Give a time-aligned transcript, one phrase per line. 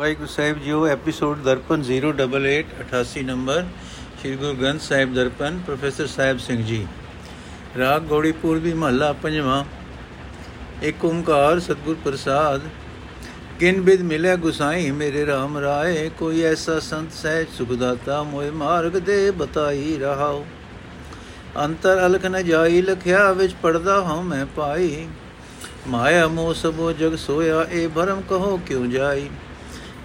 [0.00, 3.64] ਵਾਹਿਗੁਰੂ ਸਾਹਿਬ JIO episode Darpan 088 88 number,
[4.20, 6.86] Sri Guru Granth Sahib Darpan, professor Sahib Singh ji.
[7.78, 9.64] ਰਾਗ ਗੋੜੀ ਪੂਰਬੀ ਮਹੱਲਾ ਪੰਜਵਾਂ।
[10.82, 12.60] ਇੱਕ ਓੰਕਾਰ ਸਤਿਗੁਰ ਪ੍ਰਸਾਦ,
[13.58, 19.30] ਕਿਨ ਬਿਦ ਮਿਲਿਆ ਗੁਸਾਈ, ਮੇਰੇ RAM ਰਾਏ, ਕੋਈ ਐਸਾ ਸੰਤ ਸਹਿਜ ਸੁਖਦਾਤਾ ਮੋਏ ਮਾਰਗ ਦੇ
[19.30, 20.44] ਬਤਾਈ ਰਹਾਓ
[21.64, 25.06] ਅੰਤਰ ਅਲਖ ਨ ਜਾਈ, ਲਖਿਆ ਵਿੱਚ ਪੜਦਾ ਹਾਂ ਮੈਂ ਪਾਈ।
[25.88, 29.28] ਮਾਇਆ ਮੋਹ ਸਭੋ ਜਗ ਸੋਇਆ, ਇਹ ਭਰਮ ਕਹੋ ਕਿਉ ਜਾਈ?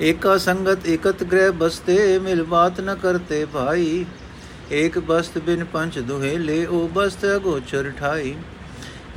[0.01, 4.05] ਏਕਾ ਸੰਗਤ ਇਕਤ ਗ੍ਰਹਿ ਬਸਤੇ ਮਿਲ ਬਾਤ ਨ ਕਰਤੇ ਭਾਈ।
[4.71, 8.35] ਏਕ ਬਸਤ ਬਿਨ ਪੰਚ ਦੁਹੇ ਲੈ ਉਹ ਬਸਤ ਅਗੋਚਰ ਠਾਈ।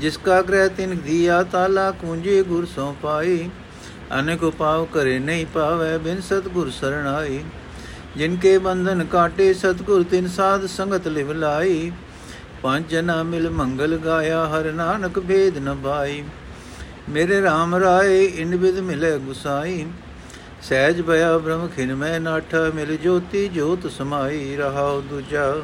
[0.00, 3.48] ਜਿਸ ਕਾ ਗ੍ਰਹਿ ਤਿਨ ਦਿਆ ਤਾਲਾ ਕੁੰਜੀ ਗੁਰ ਸੋ ਪਾਈ।
[4.18, 7.42] ਅਨੇਕ ਉਪਾਵ ਕਰੇ ਨਹੀਂ ਪਾਵੇ ਬਿਨ ਸਤਗੁਰ ਸਰਣਾਈ।
[8.16, 11.90] ਜਿਨ ਕੇ ਬੰਧਨ ਕਾਟੇ ਸਤਗੁਰ ਤਿਨ ਸਾਧ ਸੰਗਤ ਲਿਵ ਲਾਈ।
[12.62, 16.22] ਪੰਜ ਜਨਾ ਮਿਲ ਮੰਗਲ ਗਾਇਆ ਹਰ ਨਾਨਕ ਭੇਦ ਨ ਬਾਈ।
[17.08, 19.86] ਮੇਰੇ RAM ਰਾਏ ਇਨ ਬਿਦ ਮਿਲੇ ਗੁਸਾਈ।
[20.62, 25.62] ਸਹਿਜ ਭਇਆ ਬ੍ਰਹਮ ਖਿਨ ਮੈਂ ਨਾਠ, ਮਿਲ ਜੋਤੀ ਜੋਤ ਸਮਾਈ ਰਹਾਉ ਦੂਜਾ।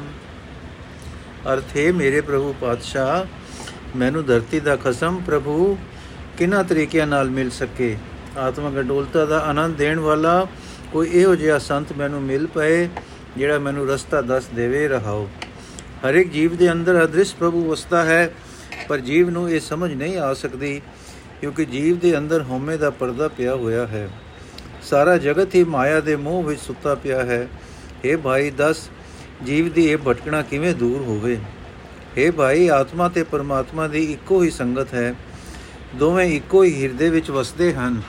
[1.53, 3.25] ਅਰਥੇ ਮੇਰੇ ਪ੍ਰਭੂ ਪਾਤਸ਼ਾਹ,
[3.97, 5.77] ਮੈਨੂੰ ਧਰਤੀ ਦਾ ਖਸਮ ਪ੍ਰਭੂ,
[6.37, 7.97] ਕਿਨਾਂ ਤਰੀਕਿਆਂ ਨਾਲ ਮਿਲ ਸਕੇ?
[8.37, 10.47] ਆਤਮਕ ਅਡੋਲਤਾ ਦਾ ਆਨੰਦ ਦੇਣ ਵਾਲਾ,
[10.91, 12.89] ਕੋਈ ਇਹੋ ਜਿਹਾ ਸੰਤ ਮੈਨੂੰ ਮਿਲ ਪਏ,
[13.37, 15.29] ਜਿਹੜਾ ਮੈਨੂੰ ਰਸਤਾ ਦੱਸ ਦੇਵੇ ਰਹਾਓ।
[16.07, 18.31] ਹਰ ਇੱਕ ਜੀਵ ਦੇ ਅੰਦਰ ਅਦ੍ਰਿਸ਼ ਪ੍ਰਭੂ ਵਸਦਾ ਹੈ,
[18.89, 20.81] ਪਰ ਜੀਵ ਨੂੰ ਇਹ ਸਮਝ ਨਹੀਂ ਆ ਸਕਦੀ,
[21.41, 24.09] ਕਿਉਂਕਿ ਜੀਵ ਦੇ ਅੰਦਰ ਹਉਮੈ ਦਾ ਪਰਦਾ ਪਿਆ ਹੋਇਆ ਹੈ।
[24.89, 27.47] ਸਾਰਾ ਜਗਤ ਹੀ ਮਾਇਆ ਦੇ ਮੋਹ ਵਿੱਚ ਸੁੱਤਾ ਪਿਆ ਹੈ।
[28.05, 28.89] हे ਭਾਈ, ਦੱਸ
[29.45, 31.39] ਜੀਵ ਦੀ ਇਹ ਭਟਕਣਾ ਕਿਵੇਂ ਦੂਰ ਹੋਵੇ?
[32.17, 35.15] हे ਭਾਈ, ਆਤਮਾ ਤੇ ਪਰਮਾਤਮਾ ਦੀ ਇੱਕੋ ਹੀ ਸੰਗਤ ਹੈ।
[35.95, 38.01] ਦੋਵੇਂ ਇੱਕੋ ਹੀ ਹਿਰਦੇ ਵਿੱਚ ਵਸਦੇ ਹਨ।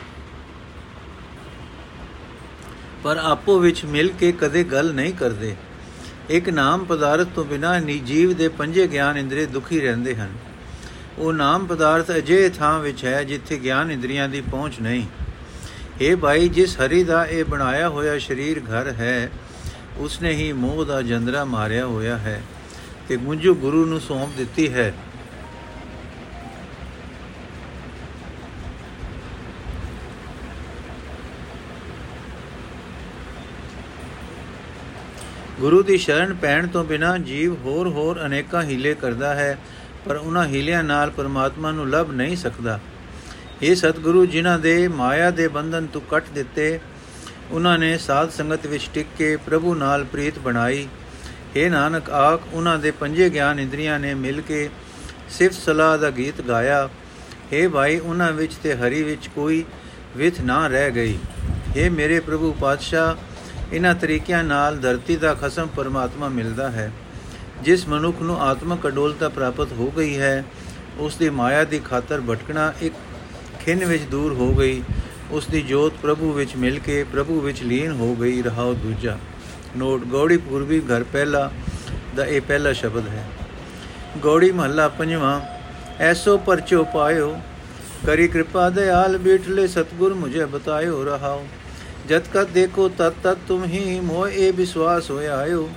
[3.05, 5.56] ਪਰ ਆਪੋ ਵਿੱਚ ਮਿਲ ਕੇ ਕਦੇ ਗੱਲ ਨਹੀਂ ਕਰਦੇ।
[6.30, 10.28] ਇੱਕ ਨਾਮ ਪਦਾਰਥ ਤੋਂ ਬਿਨਾ ਜੀਵ ਦੇ ਪੰਜੇ ਗਿਆਨ ਇੰਦਰੀ ਦੁਖੀ ਰਹਿੰਦੇ ਹਨ।
[11.18, 15.06] ਉਹ ਨਾਮ ਪਦਾਰਥ ਅਜੇ ਥਾਂ ਵਿੱਚ ਹੈ ਜਿੱਥੇ ਗਿਆਨ ਇੰਦਰੀਆਂ ਦੀ ਪਹੁੰਚ ਨਹੀਂ।
[16.00, 19.30] ਇਹ ਭਾਈ, ਜਿਸ ਹਰੀ ਦਾ ਇਹ ਬਣਾਇਆ ਹੋਇਆ ਸਰੀਰ ਘਰ ਹੈ,
[19.98, 22.41] ਉਸਨੇ ਹੀ ਮੋਹ ਦਾ ਜੰਦਰਾ ਮਾਰਿਆ ਹੋਇਆ ਹੈ
[23.08, 24.92] ਤੇ ਗੁੰਜੂ ਗੁਰੂ ਨੂੰ ਸੌਂਪ ਦਿੱਤੀ ਹੈ।
[35.61, 39.57] ਗੁਰੂ ਦੀ ਸ਼ਰਨ ਪੈਣ ਤੋਂ ਬਿਨਾ ਜੀਵ ਹੋਰ ਹੋਰ ਅਨੇਕਾਂ ਹੀਲੇ ਕਰਦਾ ਹੈ,
[40.05, 42.78] ਪਰ ਉਹਨਾਂ ਹੀਲਿਆਂ ਨਾਲ ਪਰਮਾਤਮਾ ਨੂੰ ਲੱਭ ਨਹੀਂ ਸਕਦਾ।
[43.61, 46.80] ਇਹ ਸਤਿਗੁਰੂ ਜਿਨ੍ਹਾਂ ਦੇ ਮਾਇਆ ਦੇ ਬੰਧਨ ਤੋਂ ਕੱਟ ਦਿੱਤੇ
[47.52, 50.87] ਉਹਨਾਂ ਨੇ ਸਾਧ ਸੰਗਤ ਵਿੱਚ ਟਿਕ ਕੇ ਪ੍ਰਭੂ ਨਾਲ ਪ੍ਰੀਤ ਬਣਾਈ
[51.55, 54.70] हे ਨਾਨਕ ਆਖ ਉਹਨਾਂ ਦੇ ਪੰਜੇ ਗਿਆਨ ਇੰਦਰੀਆਂ ਨੇ ਮਿਲ ਕੇ
[55.30, 56.87] ਸਿਫਤ ਸਲਾਹ ਦਾ ਗੀਤ ਗਾਇਆ
[57.54, 59.64] हे ਭਾਈ ਉਹਨਾਂ ਵਿੱਚ ਤੇ ਹਰੀ ਵਿੱਚ ਕੋਈ
[60.17, 61.17] ਵਿਥ ਨਾ ਰਹਿ ਗਈ
[61.70, 66.92] हे ਮੇਰੇ ਪ੍ਰਭੂ ਪਾਤਸ਼ਾਹ ਇਹਨਾਂ ਤਰੀਕਿਆਂ ਨਾਲ ਧਰਤੀ ਦਾ ਖਸਮ ਪਰਮਾਤਮਾ ਮਿਲਦਾ ਹੈ
[67.61, 70.43] ਜਿਸ ਮਨੁੱਖ ਨੂੰ ਆਤਮਕ ਅਡੋਲਤਾ ਪ੍ਰਾਪਤ ਹੋ ਗਈ ਹੈ
[70.99, 72.93] ਉਸ ਦੀ ਮਾਇਆ ਦੀ ਖਾਤਰ ਭਟਕਣਾ ਇੱਕ
[73.66, 74.82] ਖਿੰਨ ਵਿੱਚ ਦੂਰ ਹੋ ਗਈ
[75.30, 79.16] ਉਸ ਦੀ ਜੋਤ ਪ੍ਰਭੂ ਵਿੱਚ ਮਿਲ ਕੇ ਪ੍ਰਭੂ ਵਿੱਚ ਲੀਨ ਹੋ ਗਈ, ਰਹਾਉ ਦੂਜਾ।
[79.77, 81.50] ਨੋਟ, ਗੌੜੀ ਪੂਰਬੀ ਘਰ ਪਹਿਲਾ
[82.16, 83.24] ਦਾ ਇਹ ਪਹਿਲਾ ਸ਼ਬਦ ਹੈ।
[84.22, 85.40] ਗੌੜੀ ਮਹੱਲਾ ਪੰਜਵਾਂ,
[86.00, 87.34] ਐਸੋ ਪਰਚੋ ਪਾਇਓ,
[88.06, 91.44] ਕਰੀ ਕਿਰਪਾ ਦਇਆਲ ਬੀਠਲੇ ਸਤਗੁਰ ਮੁਝੇ ਬਤਾਇਓ ਰਹਾਓ
[92.08, 95.68] ਜਦ ਕਤ ਦੇਖੋ ਤਤ ਤਤ ਤੁਮ ਹੀ ਮੋਹ ਇਹ ਵਿਸ਼ਵਾਸ ਹੋਇਆ ਆਇਓ।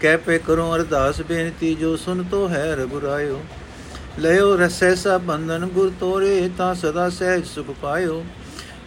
[0.00, 3.42] ਕਹਿ ਪੇ ਕਰੋ ਅਰਦਾਸ ਬੇਨਤੀ, ਜੋ ਸੁਨ ਤੋ ਹੈ ਰਗੁਰਾਇਓ।
[4.18, 8.22] ਲਿਓ ਰਸੈ ਸਾ ਬੰਧਨ ਗੁਰ ਤੋਰੇ, ਤਾਂ ਸਦਾ ਸਹਿਜ ਸੁਖ ਪਾਇਓ।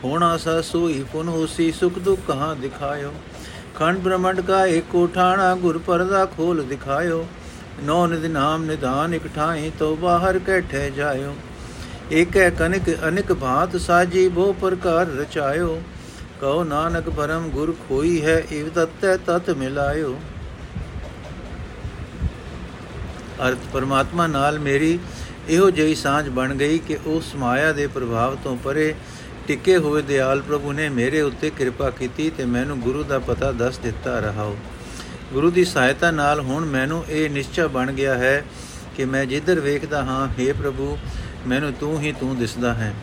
[0.03, 3.11] ਹੋਣਾ ਸਾ ਸੋਈ ਪੁਨ ਹੋਸੀ, ਸੁਖ ਦੁਖ ਕਹਾਂ ਦਿਖਾਇਓ।
[3.75, 7.25] ਖੰਡ ਬ੍ਰਹਮੰਡ ਕਾ ਏਕੋ ਠਾਣਾ, ਗੁਰ ਪਰਦਾ ਖੋਲ ਦਿਖਾਇਓ।
[7.83, 11.35] ਨੌ ਨਿਦ ਨਾਮ ਨਿਧਾਨ ਇਕ ਠਾਈ ਤੋ ਬਾਹਰ ਕੈਠੇ ਜਾਇਓ।
[12.11, 15.81] ਏਕੈ ਕਨਿਕ ਅਨਿਕ ਭਾਤ ਸਾਜੀ, ਬੋ ਪ੍ਰਕਾਰ ਰਚਾਇਓ।
[16.41, 20.15] ਕਹੋ ਨਾਨਕ ਪਰਮ ਗੁਰ ਖੋਈ ਹੈ ਇਵ ਤਤੈ ਤਤ ਮਿਲਾਇਓ।
[23.41, 24.99] ਅਰਥ ਪਰਮਾਤਮਾ ਨਾਲ ਮੇਰੀ
[25.49, 28.93] ਇਹੋ ਜਿਹੀ ਸਾਂਝ ਬਣ ਗਈ ਕਿ ਉਸ ਮਾਇਆ ਦੇ ਪ੍ਰਭਾਵ ਤੋਂ ਪਰੇ
[29.47, 33.77] ਟਿੱਕੇ ਹੋਏ ਦਿਆਲ ਪ੍ਰਭੂ ਨੇ ਮੇਰੇ ਉੱਤੇ ਕਿਰਪਾ ਕੀਤੀ ਤੇ ਮੈਨੂੰ ਗੁਰੂ ਦਾ ਪਤਾ ਦੱਸ
[33.77, 34.57] ਦਿੱਤਾ ਰਹਾਓ।
[35.33, 38.43] ਗੁਰੂ ਦੀ ਸਹਾਇਤਾ ਨਾਲ ਹੁਣ ਮੈਨੂੰ ਇਹ ਨਿਸ਼ਚੈ ਬਣ ਗਿਆ ਹੈ
[38.97, 40.97] ਕਿ ਮੈਂ ਜਿੱਧਰ ਵੇਖਦਾ ਹਾਂ हे ਪ੍ਰਭੂ,
[41.47, 42.93] ਮੈਨੂੰ ਤੂੰ ਹੀ ਤੂੰ ਦਿਸਦਾ ਹੈ।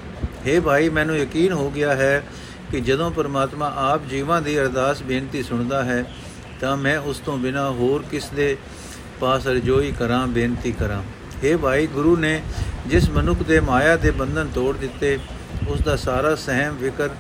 [0.47, 2.23] हे ਭਾਈ, ਮੈਨੂੰ ਯਕੀਨ ਹੋ ਗਿਆ ਹੈ
[2.71, 6.05] ਕਿ ਜਦੋਂ ਪਰਮਾਤਮਾ ਆਪ ਜੀਵਾਂ ਦੀ ਅਰਦਾਸ ਬੇਨਤੀ ਸੁਣਦਾ ਹੈ,
[6.61, 8.57] ਤਾਂ ਮੈਂ ਉਸ ਤੋਂ ਬਿਨਾ ਹੋਰ ਕਿਸ ਦੇ
[9.21, 11.03] ਪਾਸ ਰਜੋਈ ਕਰਾਂ, ਬੇਨਤੀ ਕਰਾਂ।
[11.45, 12.41] हे ਭਾਈ, ਗੁਰੂ ਨੇ
[12.87, 15.19] ਜਿਸ ਮਨੁੱਖ ਦੇ ਮਾਇਆ ਦੇ ਬੰਧਨ ਤੋੜ ਦਿੱਤੇ,
[15.69, 17.11] ਉਸ ਦਾ ਸਾਰਾ ਸਹਿਮ ਵਿਕਰ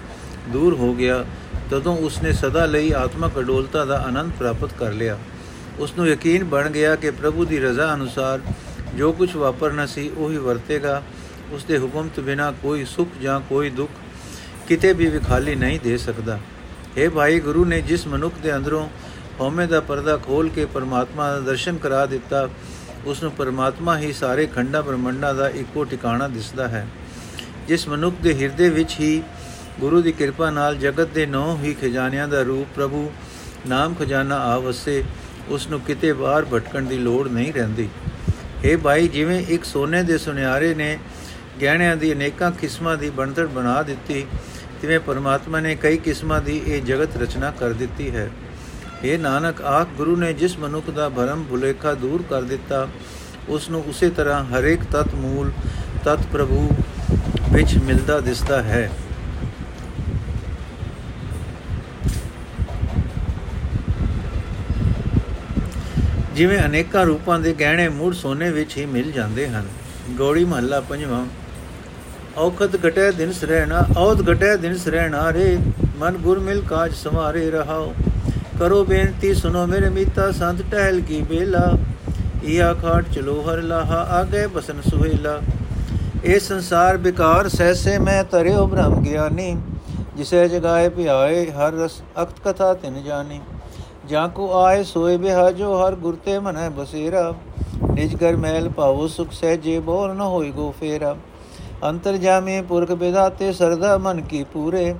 [0.48, 1.24] ਦੂਰ ਹੋ ਗਿਆ,
[1.70, 5.18] ਤਦੋਂ ਉਸਨੇ ਸਦਾ ਲਈ ਆਤਮਕ ਅਡੋਲਤਾ ਦਾ ਆਨੰਦ ਪ੍ਰਾਪਤ ਕਰ ਲਿਆ।
[5.78, 8.40] ਉਸ ਨੂੰ ਯਕੀਨ ਬਣ ਗਿਆ ਕਿ ਪ੍ਰਭੂ ਦੀ ਰਜ਼ਾ ਅਨੁਸਾਰ
[8.96, 11.02] ਜੋ ਕੁਝ ਵਾਪਰਨਾ ਸੀ, ਉਹੀ ਵਰਤੇਗਾ।
[11.52, 13.90] ਉਸ ਦੇ ਹੁਕਮ ਤੋਂ ਬਿਨਾ ਕੋਈ ਸੁਖ ਜਾਂ ਕੋਈ ਦੁੱਖ
[14.68, 16.38] ਕਿਤੇ ਵੀ ਵਿਖਾਲੀ ਨਹੀਂ ਦੇ ਸਕਦਾ।
[16.98, 18.88] हे ਭਾਈ, ਗੁਰੂ ਨੇ ਜਿਸ ਮਨੁੱਖ ਦੇ ਅੰਦਰੋਂ
[19.40, 22.48] ਹਉਮੈ ਦਾ ਪਰਦਾ ਖੋਲ ਕੇ ਪਰਮਾਤਮਾ ਦਾ ਦਰਸ਼ਨ ਕਰਾ ਦਿੱਤਾ
[23.06, 26.86] ਉਸ ਨੂੰ ਪਰਮਾਤਮਾ ਹੀ ਸਾਰੇ ਖੰਡਾ ਬ੍ਰਹਮੰਡਾਂ ਦਾ ਇੱਕੋ ਟਿਕਾਣਾ ਦਿਸਦਾ ਹੈ।
[27.68, 29.22] ਜਿਸ ਮਨੁੱਖ ਦੇ ਹਿਰਦੇ ਵਿੱਚ ਹੀ
[29.80, 33.10] ਗੁਰੂ ਦੀ ਕਿਰਪਾ ਨਾਲ ਜਗਤ ਦੇ ਨੌ ਹੀ ਖਜ਼ਾਨਿਆਂ ਦਾ ਰੂਪ ਪ੍ਰਭੂ
[33.66, 35.02] ਨਾਮ ਖਜ਼ਾਨਾ ਆ ਵਸੇ
[35.48, 37.88] ਉਸ ਨੂੰ ਕਿਤੇ ਬਾਹਰ ਭਟਕਣ ਦੀ ਲੋੜ ਨਹੀਂ ਰਹਿੰਦੀ।
[38.64, 40.98] ਇਹ ਭਾਈ, ਜਿਵੇਂ ਇੱਕ ਸੋਨੇ ਦੇ ਸੁਨਿਆਰੇ ਨੇ
[41.62, 44.26] ਗਹਿਣਿਆਂ ਦੀ ਅਨੇਕਾਂ ਕਿਸਮਾਂ ਦੀ ਬਣਤਰ ਬਣਾ ਦਿੱਤੀ,
[44.82, 48.30] ਤਿਵੇਂ ਪਰਮਾਤਮਾ ਨੇ ਕਈ ਕਿਸਮਾਂ ਦੀ ਇਹ ਜਗਤ ਰਚਨਾ ਕਰ ਦਿੱਤੀ ਹੈ।
[49.04, 52.86] ਇਹ ਨਾਨਕ, ਆਖ ਗੁਰੂ ਨੇ ਜਿਸ ਮਨੁੱਖ ਦਾ ਭਰਮ ਭੁਲੇਖਾ ਦੂਰ ਕਰ ਦਿੱਤਾ,
[53.48, 55.50] ਉਸ ਨੂੰ ਉਸੇ ਤਰ੍ਹਾਂ ਹਰੇਕ ਤਤ ਮੂਲ,
[56.04, 56.68] ਤਤ ਪ੍ਰਭੂ
[57.52, 58.90] ਵਿੱਚ ਮਿਲਦਾ ਦਿਸਦਾ ਹੈ।
[66.34, 69.66] ਜਿਵੇਂ ਅਨੇਕਾਂ ਰੂਪਾਂ ਦੇ ਗਹਿਣੇ ਮੂੜ ਸੋਨੇ ਵਿੱਚ ਹੀ ਮਿਲ ਜਾਂਦੇ ਹਨ।
[70.10, 71.24] ਗੋੜੀ ਮਹੱਲਾ ਪੰਜਵਾਂ,
[72.38, 75.56] ਔਖਤ ਘਟੇ ਦਿਨ ਸਰਹਿਣਾ ਔਦ ਘਟੇ ਦਿਨ ਸਰਹਿਣਾ ਰੇ,
[75.98, 77.94] ਮਨ ਗੁਰ ਮਿਲ ਕਾਜ ਸਮਾਰੇ ਰਹਾਓ।
[78.58, 81.70] ਕਰੋ ਬੇਨਤੀ ਸੁਨੋ ਮੇਰੇ ਮੀਤਾ, ਸੰਤ ਟਹਿਲ ਕੀ ਬੇਲਾ।
[82.46, 85.38] ਈਆ ਖਾਟ ਚਲੋ ਹਰ ਲਾਹਾ, ਆਗੇ ਬਸਨ ਸੁਹੇਲਾ।
[86.24, 89.56] ਇਹ ਸੰਸਾਰ ਬਿਕਾਰ ਸੈਸੇ ਮੈਂ ਤਰਿਓ ਬ੍ਰਹਮ ਗਿਆਨੀ।
[90.16, 93.40] ਜਿਸੇ ਜਗਾਏ ਭਿਆਏ, ਹਰ ਰਸ ਅਕਤ ਕਥਾ ਤਿਨ ਜਾਣੀ
[94.08, 97.32] ਜਾਂ ਕੋ ਆਏ ਸੋਏ ਬਿਹਾਜੋ ਹਰ ਗੁਰਤੇ ਮਨੈ ਬਸੇਰਾ।
[97.90, 101.16] ਨਿਜ ਕਰ ਮਹਿਲ ਪਾਵੋ ਸੁਖ, ਸਹਿਜੇ ਬੋਲ ਨ ਹੋਈ ਗੋ ਫੇਰਾ।
[101.84, 104.94] ਅੰਤਰ ਜਾਮੇ ਪੁਰਖ ਬਿਦਾਤੇ ਸਰਦਾ ਮਨ ਕੀ ਪੂਰੇ।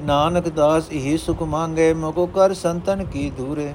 [0.00, 3.72] ਨਾਨਕ ਦਾਸ ਇਹੀ ਸੁਖ ਮੰਗੇ ਮਗੋ ਕਰ ਸੰਤਨ ਕੀ ਦੂਰੇ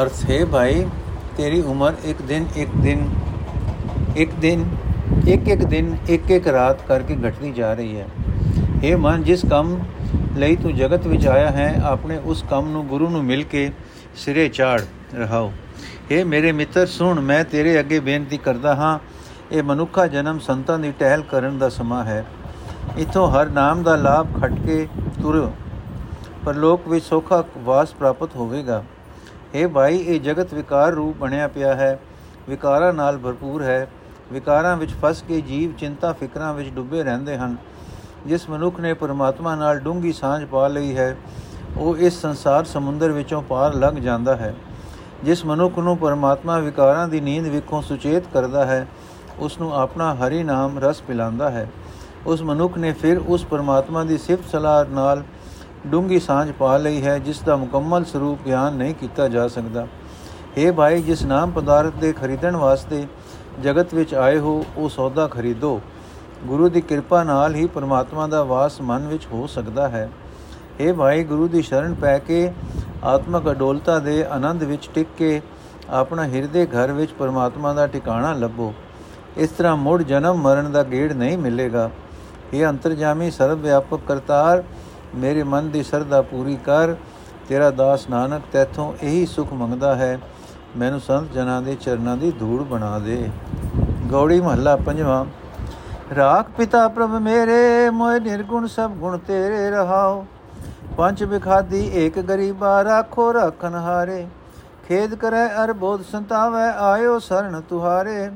[0.00, 0.84] ਅਰਥ ਹੈ ਭਾਈ
[1.36, 3.08] ਤੇਰੀ ਉਮਰ ਇੱਕ ਦਿਨ ਇੱਕ ਦਿਨ
[4.16, 4.64] ਇੱਕ ਦਿਨ
[5.28, 8.06] ਇੱਕ ਇੱਕ ਦਿਨ ਇੱਕ ਇੱਕ ਰਾਤ ਕਰਕੇ ਘਟਦੀ ਜਾ ਰਹੀ ਹੈ
[8.82, 9.78] ਇਹ ਮਨ ਜਿਸ ਕੰਮ
[10.36, 13.70] ਲਈ ਤੂੰ ਜਗਤ ਵਿੱਚ ਆਇਆ ਹੈ, ਆਪਣੇ ਉਸ ਕੰਮ ਨੂੰ ਗੁਰੂ ਨੂੰ ਮਿਲ ਕੇ
[14.16, 14.80] ਸਿਰੇ ਚਾੜ
[15.14, 15.52] ਰਹਾਓ।
[16.10, 18.98] ਇਹ ਮੇਰੇ ਮਿੱਤਰ, ਸੁਣ, ਮੈਂ ਤੇਰੇ ਅੱਗੇ ਬੇਨਤੀ ਕਰਦਾ ਹਾਂ।
[19.52, 22.24] ਇਹ ਮਨੁੱਖਾ ਜਨਮ ਸੰਤਾਂ ਦੀ ਟਹਿਲ ਕਰਨ ਦਾ ਸਮਾਂ ਹੈ।
[22.98, 24.88] ਇਥੋਂ ਹਰ ਨਾਮ ਦਾ ਲਾਭ ਖਟ ਕੇ
[25.22, 25.52] ਤੁਰ
[26.44, 28.84] ਪਰਲੋਕ ਵਿੱਚ ਸੋਖਾ ਵਾਸ ਪ੍ਰਾਪਤ ਹੋਵੇਗਾ।
[29.54, 32.00] ਇਹ ਭਾਈ, ਇਹ ਜਗਤ ਵਿਕਾਰ ਰੂਪ ਬਣਿਆ ਪਿਆ ਹੈ।
[32.48, 33.88] ਵਿਕਾਰਾਂ ਨਾਲ ਭਰਪੂਰ ਹੈ।
[34.32, 37.56] ਵਿਕਾਰਾਂ ਵਿੱਚ ਫਸ ਕੇ ਜੀਵ ਚਿੰਤਾ ਫਿਕਰਾਂ ਵਿੱਚ ਡੁੱਬੇ ਰਹਿੰਦੇ ਹਨ।
[38.26, 41.16] ਜਿਸ ਮਨੁੱਖ ਨੇ ਪਰਮਾਤਮਾ ਨਾਲ ਡੂੰਗੀ ਸਾਂਝ ਪਾ ਲਈ ਹੈ,
[41.76, 44.54] ਉਹ ਇਸ ਸੰਸਾਰ ਸਮੁੰਦਰ ਵਿੱਚੋਂ ਪਾਰ ਲੰਘ ਜਾਂਦਾ ਹੈ।
[45.22, 48.86] ਜਿਸ ਮਨੁੱਖ ਨੂੰ ਪਰਮਾਤਮਾ ਵਿਕਾਰਾਂ ਦੀ ਨੀਂਦ ਵਿਖੋਂ ਸੁਚੇਤ ਕਰਦਾ ਹੈ,
[49.38, 51.70] ਉਸ ਨੂੰ ਆਪਣਾ ਹਰੀ ਨਾਮ ਰਸ ਪਿਲਾਉਂਦਾ ਹੈ।
[52.26, 55.22] ਉਸ ਮਨੁੱਖ ਨੇ ਫਿਰ ਉਸ ਪਰਮਾਤਮਾ ਦੀ ਸਿਫਤ ਸਲਾਹ ਨਾਲ
[55.86, 59.86] ਡੂੰਗੀ ਸਾਂਝ ਪਾ ਲਈ ਹੈ, ਜਿਸ ਦਾ ਮੁਕੰਮਲ ਸਰੂਪ ਬਿਆਨ ਨਹੀਂ ਕੀਤਾ ਜਾ ਸਕਦਾ।
[60.58, 63.06] हे ਭਾਈ, ਜਿਸ ਨਾਮ ਪਦਾਰਥ ਦੇ ਖਰੀਦਣ ਵਾਸਤੇ
[63.62, 65.80] ਜਗਤ ਵਿੱਚ ਆਏ ਹੋ, ਉਹ ਸੌਦਾ ਖਰੀਦੋ।
[66.44, 70.10] ਗੁਰੂ ਦੀ ਕਿਰਪਾ ਨਾਲ ਹੀ ਪਰਮਾਤਮਾ ਦਾ ਵਾਸ ਮਨ ਵਿੱਚ ਹੋ ਸਕਦਾ ਹੈ।
[70.80, 72.52] हे ਭਾਈ, ਗੁਰੂ ਦੀ ਸ਼ਰਨ ਪੈ ਕੇ
[73.04, 75.40] ਆਤਮਕ ਅਡੋਲਤਾ ਦੇ ਆਨੰਦ ਵਿੱਚ ਟਿਕ ਕੇ
[75.90, 78.74] ਆਪਣਾ ਹਿਰਦੇ ਘਰ ਵਿੱਚ ਪਰਮਾਤਮਾ ਦਾ ਟਿਕਾਣਾ ਲੱਭੋ।
[79.36, 81.90] ਇਸ ਤਰ੍ਹਾਂ ਮੁੜ ਜਨਮ ਮਰਨ ਦਾ ਗੇੜ ਨਹੀਂ ਮਿਲੇਗਾ।
[82.52, 84.64] ਇਹ ਅੰਤਰਜਾਮੀ ਸਰਵ ਵਿਆਪਕ ਕਰਤਾਰ,
[85.14, 86.94] ਮੇਰੇ ਮਨ ਦੀ ਸਰਦਾ ਪੂਰੀ ਕਰ।
[87.48, 90.18] ਤੇਰਾ ਦਾਸ ਨਾਨਕ ਤੇਥੋਂ ਇਹੀ ਸੁਖ ਮੰਗਦਾ ਹੈ।
[90.76, 93.30] ਮੈਨੂੰ ਸੰਤ ਜਨਾਂ ਦੇ ਚਰਨਾਂ ਦੀ ਧੂੜ ਬਣਾ ਦੇ।
[94.10, 95.24] ਗੌੜੀ ਮਹੱਲਾ ਪੰਜਵਾਂ।
[96.14, 100.26] ਰਾਖ ਪਿਤਾ ਪ੍ਰਭ ਮੇਰੇ ਮੋਇ ਨਿਰਗੁਣ ਸਭ ਗੁਣ ਤੇਰੇ ਰਹਾਓ।
[100.96, 104.26] ਪੰਜ ਬਿਖਾਦੀ ਏਕ ਗਰੀਬਾ ਰਾਖੋ ਰਖਨ ਹਾਰੇ।
[104.88, 108.30] ਖੇਦ ਕਰੈ ਅਰ ਬੋਧ ਸੰਤਾਵੈ, ਆਇਓ ਸਰਣ ਤੁਹਾਰੇ।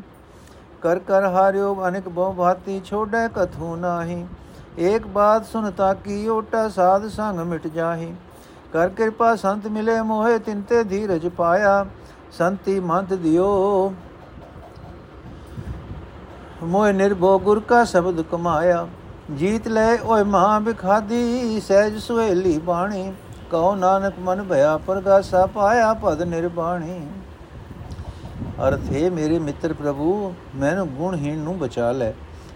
[0.83, 4.27] ਕਰ ਕਰ ਹਾਰਿਓ ਅਨੇਕ ਬਹੁ ਭਾਤੀ, ਛੋੜੈ ਕਥੂ ਨਾਹੀ।
[4.79, 8.15] ਏਕ ਬਾਤ ਸੁਨਤਾ ਕੀ ਓਟਾ ਸਾਧ ਸੰਗ ਮਿਟ ਜਾਹੀ।
[8.73, 11.87] ਕਰ ਕਿਰਪਾ ਸੰਤ ਮਿਲੇ ਮੋਹਿ, ਤਿੰਤੇ ਧੀਰਜ ਪਾਇਆ।
[12.33, 13.95] ਸੰਤੀ ਮੰਤ ਦਿਓ।
[16.63, 18.87] ਮੋਇ ਨਿਰਭੋ ਗੁਰ ਕਾ ਸ਼ਬਦ ਕਮਾਇਆ।
[19.37, 23.13] ਜੀਤ ਲੈ ਓਏ ਮਹਾ ਬਿਖਾਦੀ ਸਹਿਜ ਸੁਹੇਲੀ ਬਾਣੀ।
[23.51, 27.07] ਕਉ ਨਾਨਕ ਮਨ ਭਇਆ, ਪ੍ਰਗਾਸਾ ਪਾਇਆ ਪਦ ਨਿਰਬਾਣੀ।
[28.69, 32.13] ਅਰਥ ਹੈ ਮੇਰੇ ਮਿੱਤਰ ਪ੍ਰਭੂ, ਮੈਨੂੰ ਗੁਣਹੀਣ ਨੂੰ ਬਚਾ ਲੈ।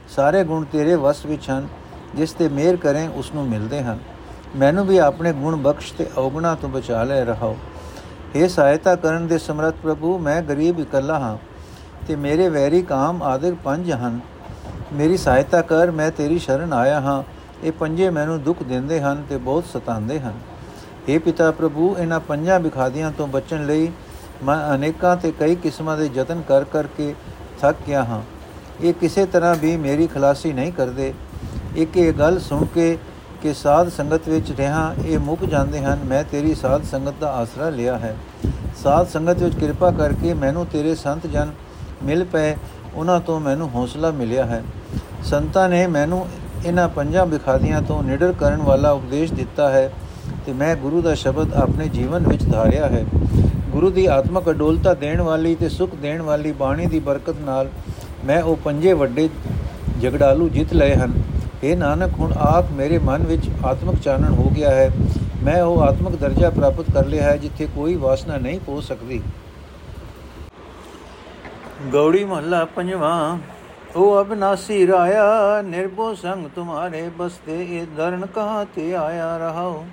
[0.09, 1.69] ਸਾਰੇ ਗੁਣ ਤੇਰੇ ਵਸ ਵਿੱਚ ਹਨ,
[2.15, 3.99] ਜਿਸ ਤੇ ਮਿਹਰ ਕਰੇ, ਉਸ ਨੂੰ ਮਿਲਦੇ ਹਨ।
[4.57, 7.57] ਮੈਨੂੰ ਵੀ ਆਪਣੇ ਗੁਣ ਬਖਸ਼ ਤੇ ਔਗਣਾ ਤੋਂ ਬਚਾ ਲੈ ਰਹਾਓ।
[8.37, 11.37] हे ਸਹਾਇਤਾ ਕਰਨ ਦੇ ਸਮਰੱਥ ਪ੍ਰਭੂ, ਮੈਂ ਗਰੀਬ ਇਕੱਲਾ ਹਾਂ
[12.07, 14.21] ਤੇ ਮੇਰੇ ਵੈਰੀ ਕਾਮ ਆਦਿਕ ਪੰਜ ਹਨ।
[14.93, 17.23] ਮੇਰੀ ਸਹਾਇਤਾ ਕਰ, ਮੈਂ ਤੇਰੀ ਸ਼ਰਨ ਆਇਆ ਹਾਂ।
[17.65, 20.33] ਇਹ ਪੰਜੇ ਮੈਨੂੰ ਦੁੱਖ ਦਿੰਦੇ ਹਨ ਤੇ ਬਹੁਤ ਸਤਾਉਂਦੇ ਹਨ।
[21.09, 23.93] हे ਪਿਤਾ ਪ੍ਰਭੂ, ਇਹਨਾਂ ਪੰਜਾਂ ਵਿਖਾਦੀਆਂ ਤੋਂ ਬਚਣ ਲਈ
[24.43, 27.15] ਮੈਂ ਅਨੇਕਾਂ ਤੇ ਕਈ ਕਿਸਮਾਂ ਦੇ ਯਤਨ ਕਰ ਕਰਕੇ
[27.61, 28.23] ਥੱਕ ਗਿਆ ਹਾਂ।
[28.81, 31.15] ਇਹ ਕਿਸੇ ਤਰ੍ਹਾਂ ਵੀ ਮੇਰੀ ਖਲਾਸੀ ਨਹੀਂ ਕਰਦੇ।
[31.77, 32.99] ਇੱਕ ਇਹ ਗੱਲ ਸੁਣ ਕੇ
[33.43, 37.69] ਕਿ ਸਾਧ ਸੰਗਤ ਵਿੱਚ ਰਹਾ, ਇਹ ਮੁੱਕ ਜਾਂਦੇ ਹਨ, ਮੈਂ ਤੇਰੀ ਸਾਧ ਸੰਗਤ ਦਾ ਆਸਰਾ
[37.69, 38.17] ਲਿਆ ਹੈ।
[38.83, 41.51] ਸਾਧ ਸੰਗਤ ਵਿੱਚ ਕਿਰਪਾ ਕਰਕੇ ਮੈਨੂੰ ਤੇਰੇ ਸੰਤ ਜਨ
[42.03, 42.57] ਮਿਲ ਪਏ,
[42.95, 44.65] ਉਹਨਾਂ ਤੋਂ ਮੈਨੂੰ ਹੌਸਲਾ ਮਿਲਿਆ ਹੈ।
[45.25, 46.27] ਸੰਤਾਂ ਨੇ ਮੈਨੂੰ
[46.67, 49.91] ਇਹਨਾਂ ਪੰਜਾਂ ਵਿਖਾਦੀਆਂ ਤੋਂ ਨਿਡਰ ਕਰਨ ਵਾਲਾ ਉਪਦੇਸ਼ ਦਿੱਤਾ ਹੈ
[50.47, 53.05] ਤੇ ਮੈਂ ਗੁਰੂ ਦਾ ਸ਼ਬਦ ਆਪਣੇ ਜੀਵਨ ਵਿੱਚ ਧਾਰਿਆ ਹੈ।
[53.71, 57.69] ਗੁਰੂ ਦੀ ਆਤਮਕ ਅਡੋਲਤਾ ਦੇਣ ਵਾਲੀ ਤੇ ਸੁਖ ਦੇਣ ਵਾਲੀ ਬਾਣੀ ਦੀ ਬਰਕਤ ਨਾਲ
[58.25, 59.29] ਮੈਂ ਉਹ ਪੰਜੇ ਵੱਡੇ
[60.03, 61.13] ਝਗੜਾਲੂ ਜਿੱਤ ਲਏ ਹਨ।
[61.65, 64.91] ਇਹ ਨਾਨਕ, ਹੁਣ ਆਪ ਮੇਰੇ ਮਨ ਵਿੱਚ ਆਤਮਕ ਚਾਨਣ ਹੋ ਗਿਆ ਹੈ।
[65.43, 69.21] ਮੈਂ ਉਹ ਆਤਮਿਕ ਦਰਜਾ ਪ੍ਰਾਪਤ ਕਰ ਲਿਆ ਹੈ ਜਿੱਥੇ ਕੋਈ ਵਾਸਨਾ ਨਹੀਂ ਪਹੁੰਚ ਸਕਦੀ।
[71.93, 73.39] ਗੌੜੀ ਮਹੱਲਾ ਪੰਜਵਾਂ
[73.97, 79.85] ਉਹ ਅਬਨਾਸੀ ਰਾਇਆ ਨਿਰਭਉ ਸੰਗ ਤੁਮਾਰੇ ਬਸਤੇ, ਇਹ ਧਰਨ ਕਹਾਂ ਤੇ ਆਇਆ ਰਹਾਉ?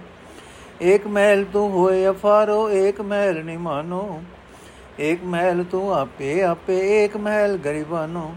[0.81, 4.21] ਏਕ ਮਹਿਲ ਤੂੰ ਹੋਏ ਅਫਾਰੋ, ਏਕ ਮਹਿਲ ਨਿਮਾਨੋ
[4.99, 8.31] ਏਕ ਮਹਿਲ ਤੂੰ ਆਪੇ ਆਪੇ, ਏਕ ਮਹਿਲ ਗਰੀਬਾਨੋ।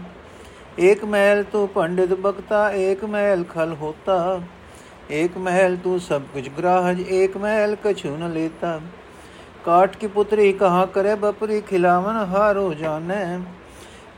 [0.79, 4.41] ਏਕ ਮਹਿਲ ਤੂੰ ਪੰਡਿਤ ਬਖਤਾ, ਏਕ ਮਹਿਲ ਖਲ ਹੋਤਾ।
[5.11, 8.79] ਏਕ ਮਹਿਲ ਤੂੰ ਸਭ ਕੁਝ ਗ੍ਰਾਹਜ, ਏਕ ਮਹਿਲ ਕਛੂ ਨ ਲੇਤਾ।
[9.65, 13.39] ਕਾਟ ਕੀ ਪੁੱਤਰੀ ਕਹਾ ਕਰੇ, ਬਪਰੀ ਖਿਲਾਵਨ ਹਾਰੋ ਜਾਣੈ।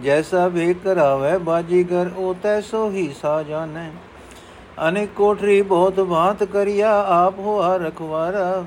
[0.01, 3.89] जैसा भी करावे बाजीगर ओ तैसो ही सा जाने।
[4.79, 8.65] अनेक कोठरी बहुत भांत करिया, आप हुआ रखवारा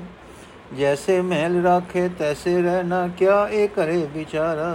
[0.77, 4.71] जैसे महल राखे तैसे रहना, क्या ए करे बिचारा।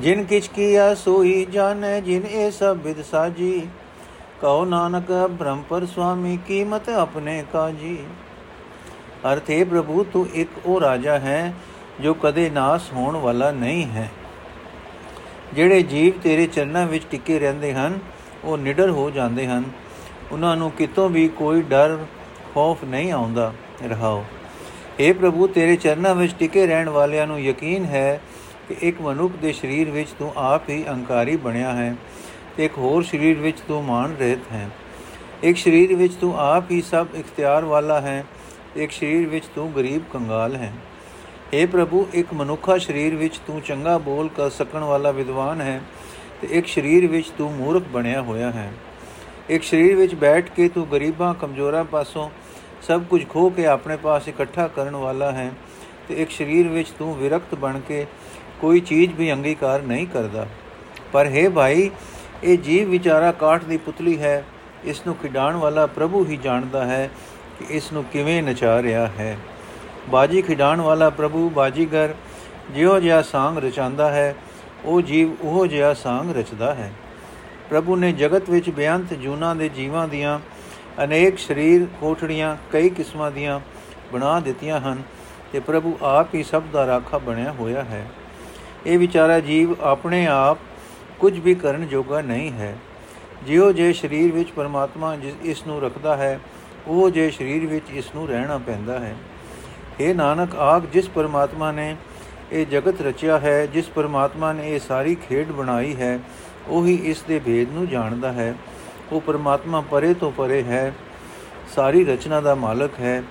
[0.00, 3.54] जिन किच किया सोई जाने, जिन ए सब विद साजी।
[4.42, 7.96] कहो नानक ब्रह्म पर स्वामी, कीमत अपने काजी।
[9.26, 11.54] ਅਰਥ ਹੈ, ਪ੍ਰਭੂ ਤੂੰ ਇੱਕ ਉਹ ਰਾਜਾ ਹੈ
[12.00, 14.10] ਜੋ ਕਦੇ ਨਾਸ ਹੋਣ ਵਾਲਾ ਨਹੀਂ ਹੈ।
[15.54, 17.98] ਜਿਹੜੇ ਜੀਵ ਤੇਰੇ ਚਰਨਾਂ ਵਿੱਚ ਟਿਕੇ ਰਹਿੰਦੇ ਹਨ,
[18.44, 19.64] ਉਹ ਨਿਡਰ ਹੋ ਜਾਂਦੇ ਹਨ।
[20.32, 21.98] ਉਹਨਾਂ ਨੂੰ ਕਿਤੋਂ ਵੀ ਕੋਈ ਡਰ,
[22.54, 23.52] ਖੌਫ ਨਹੀਂ ਆਉਂਦਾ।
[23.84, 24.24] ਰਹਾਓ।
[25.00, 28.20] हे ਪ੍ਰਭੂ, ਤੇਰੇ ਚਰਨਾਂ ਵਿੱਚ ਟਿਕੇ ਰਹਿਣ ਵਾਲਿਆਂ ਨੂੰ ਯਕੀਨ ਹੈ
[28.68, 31.96] ਕਿ ਇੱਕ ਮਨੁੱਖ ਦੇ ਸਰੀਰ ਵਿੱਚ ਤੂੰ ਆਪ ਹੀ ਅਹੰਕਾਰੀ ਬਣਿਆ ਹੈ
[32.56, 34.68] ਤੇ ਇੱਕ ਹੋਰ ਸਰੀਰ ਵਿੱਚ ਤੂੰ ਮਾਨ ਰਹਿਤ ਹੈ।
[35.42, 38.24] ਇੱਕ ਸਰੀਰ ਵਿੱਚ ਤੂੰ ਆਪ ਹੀ ਸਭ ਇਖਤਿਆਰ ਵਾਲਾ ਹੈ
[38.76, 40.72] ਇੱਕ ਸਰੀਰ ਵਿੱਚ ਤੂੰ ਗਰੀਬ ਕੰਗਾਲ ਹੈ।
[41.54, 45.80] हे ਪ੍ਰਭੂ, ਇੱਕ ਮਨੁੱਖਾ ਸਰੀਰ ਵਿੱਚ ਤੂੰ ਚੰਗਾ ਬੋਲ ਕਰ ਸਕਣ ਵਾਲਾ ਵਿਦਵਾਨ ਹੈ
[46.40, 48.72] ਤੇ ਇੱਕ ਸਰੀਰ ਵਿੱਚ ਤੂੰ ਮੂਰਖ ਬਣਿਆ ਹੋਇਆ ਹੈ।
[49.48, 52.30] ਇੱਕ ਸਰੀਰ ਵਿੱਚ ਬੈਠ ਕੇ ਤੂੰ ਗਰੀਬਾਂ, ਕਮਜ਼ੋਰਾਂ ਪਾਸੋਂ
[52.82, 55.50] ਸਭ ਕੁਝ ਖੋ ਕੇ ਆਪਣੇ ਪਾਸ ਇਕੱਠਾ ਕਰਨ ਵਾਲਾ ਹੈ
[56.08, 58.06] ਤੇ ਇੱਕ ਸਰੀਰ ਵਿੱਚ ਤੂੰ ਵਿਰਕਤ ਬਣ ਕੇ
[58.60, 60.46] ਕੋਈ ਚੀਜ਼ ਵੀ ਅੰਗੀਕਾਰ ਨਹੀਂ ਕਰਦਾ।
[61.12, 61.90] ਪਰ ਹੈ ਭਾਈ,
[62.44, 64.44] ਇਹ ਜੀਵ ਵਿਚਾਰਾ ਕਾਠ ਦੀ ਪੁਤਲੀ ਹੈ,
[64.84, 67.10] ਇਸ ਨੂੰ ਖਿਡਾਣ ਵਾਲਾ ਪ੍ਰਭੂ ਹੀ ਜਾਣਦਾ ਹੈ
[67.62, 69.36] ਕਿ ਇਸ ਨੂੰ ਕਿਵੇਂ ਨਚਾ ਰਿਹਾ ਹੈ।
[70.08, 72.14] ਬਾਜੀ ਖਿਡਾਣ ਵਾਲਾ ਪ੍ਰਭੂ ਬਾਜੀਗਰ
[72.70, 74.34] ਜਿਉ ਜਿਹਾ ਸਾੰਗ ਰਚਾਂਦਾ ਹੈ,
[74.84, 76.92] ਉਹ ਜੀਵ ਉਹ ਜਿਹਾ ਸਾੰਗ ਰਚਦਾ ਹੈ।
[77.70, 80.40] ਪ੍ਰਭੂ ਨੇ ਜਗਤ ਵਿੱਚ ਬੇਅੰਤ ਜੂਨਾ ਦੇ ਜੀਵਾਂ ਦੀਆਂ
[81.04, 83.60] ਅਨੇਕ ਸਰੀਰ ਕੋਠੜੀਆਂ ਕਈ ਕਿਸਮਾਂ ਦੀਆਂ
[84.12, 85.02] ਬਣਾ ਦਿੱਤੀਆਂ ਹਨ
[85.52, 88.06] ਤੇ ਪ੍ਰਭੂ ਆਪ ਹੀ ਸਭ ਦਾ ਰਾਖਾ ਬਣਿਆ ਹੋਇਆ ਹੈ।
[88.86, 90.58] ਇਹ ਵਿਚਾਰਾ ਜੀਵ ਆਪਣੇ ਆਪ
[91.18, 92.76] ਕੁਝ ਵੀ ਕਰਨ ਜੋਗਾ ਨਹੀਂ ਹੈ।
[93.42, 96.40] ਜਿਉ ਜੇ ਸਰੀਰ ਵਿੱਚ ਪਰਮਾਤਮਾ ਇਸ ਨੂੰ ਰੱਖਦਾ ਹੈ
[96.86, 99.14] ਉਹ ਜੇ ਸਰੀਰ ਵਿੱਚ ਇਸ ਨੂੰ ਰਹਿਣਾ ਪੈਂਦਾ ਹੈ।
[100.00, 101.96] हे ਨਾਨਕ ਆਖ ਜਿਸ ਪਰਮਾਤਮਾ ਨੇ
[102.52, 106.18] ਇਹ ਜਗਤ ਰਚਿਆ ਹੈ, ਜਿਸ ਪਰਮਾਤਮਾ ਨੇ ਇਹ ਸਾਰੀ ਖੇਡ ਬਣਾਈ ਹੈ,
[106.68, 108.54] ਉਹੀ ਇਸ ਦੇ ਭੇਦ ਨੂੰ ਜਾਣਦਾ ਹੈ।
[109.12, 110.92] ਉਹ ਪਰਮਾਤਮਾ ਪਰੇ ਤੋਂ ਪਰੇ ਹੈ,
[111.74, 113.22] ਸਾਰੀ ਰਚਨਾ ਦਾ ਮਾਲਕ ਹੈ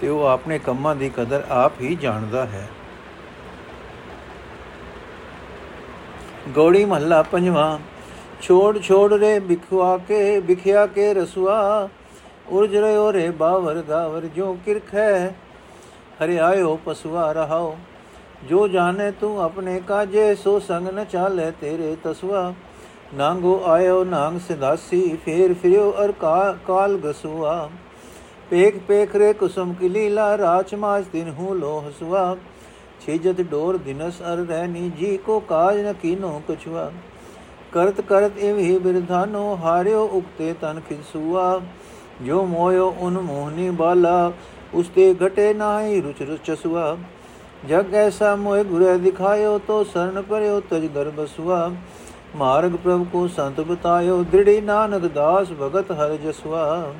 [0.00, 2.68] ਤੇ ਉਹ ਆਪਣੇ ਕੰਮਾਂ ਦੀ ਕਦਰ ਆਪ ਹੀ ਜਾਣਦਾ ਹੈ।
[6.48, 7.78] ਗੋੜੀ ਮਹੱਲਾ ਪੰਜਵਾਂ
[8.42, 11.88] ਛੋੜ ਛੋੜ ਰੇ ਬਿਖਵਾ ਕੇ ਬਿਖਿਆ ਕੇ ਰਸੂਆ
[12.50, 15.34] ਉਰਜ ਰਿਓ ਰੇ ਬਾਵਰ ਗਾਵਰ ਜੋ ਕਿਰਖ ਹੈ
[16.22, 17.76] ਹਰਿ ਆਇਓ ਪਸੁਆ ਰਹਾਓ
[18.48, 22.52] ਜੋ ਜਾਣੇ ਤੂੰ ਆਪਣੇ ਕਾਜੇ ਸੋ ਸੰਗ ਨ ਚਾਲੇ ਤੇਰੇ ਤਸਵਾ
[23.14, 26.12] ਨਾਂਗੋ ਆਇਓ ਨਾਂਗ ਸਿਦਾਸੀ ਫੇਰ ਫਿਰਿਓ ਅਰ
[26.66, 27.68] ਕਾਲ ਗਸੁਆ
[28.50, 32.36] ਪੇਖ ਪੇਖ ਰੇ ਕੁਸਮ ਕੀ ਲੀਲਾ ਰਾਚ ਮਾਜ ਦਿਨ ਹੂੰ ਲੋ ਹਸੁਆ
[33.06, 36.90] ਛੇਜਤ ਡੋਰ ਦਿਨਸ ਅਰ ਰਹਿਨੀ ਜੀ ਕੋ ਕਾਜ ਨ ਕੀਨੋ ਕਛੁਆ
[37.72, 41.60] ਕਰਤ ਕਰਤ ਇਵਹੀ ਬਿਰਧਾਨੋ ਹਾਰਿਓ ਉਕਤੇ ਤਨ ਖਿਸੂਆ
[42.24, 44.32] ਜੋ ਮੋਇਓ ਉਨ ਮੋਹਨੀ ਬਾਲਾ
[44.74, 46.96] ਉਸਤੇ ਘਟੇ ਨਾਹੀ ਰੁਚ ਰੁਚ ਚਸੁਆ
[47.68, 51.70] ਜਗ ਐਸਾ ਮੋਇ ਗੁਰੇ ਦਿਖਾਇਓ, ਤੋ ਸਰਨ ਪਰਿਓ ਤਜ ਦਰ ਬਸੁਆ।
[52.36, 56.92] ਮਾਰਗ ਪ੍ਰਭ ਕੋ ਸੰਤ ਬਤਾਇਓ, ਦ੍ਰਿੜੀ ਨਾਨਕ ਦਾਸ ਭਗਤ ਹਰ ਜਸੁਆ।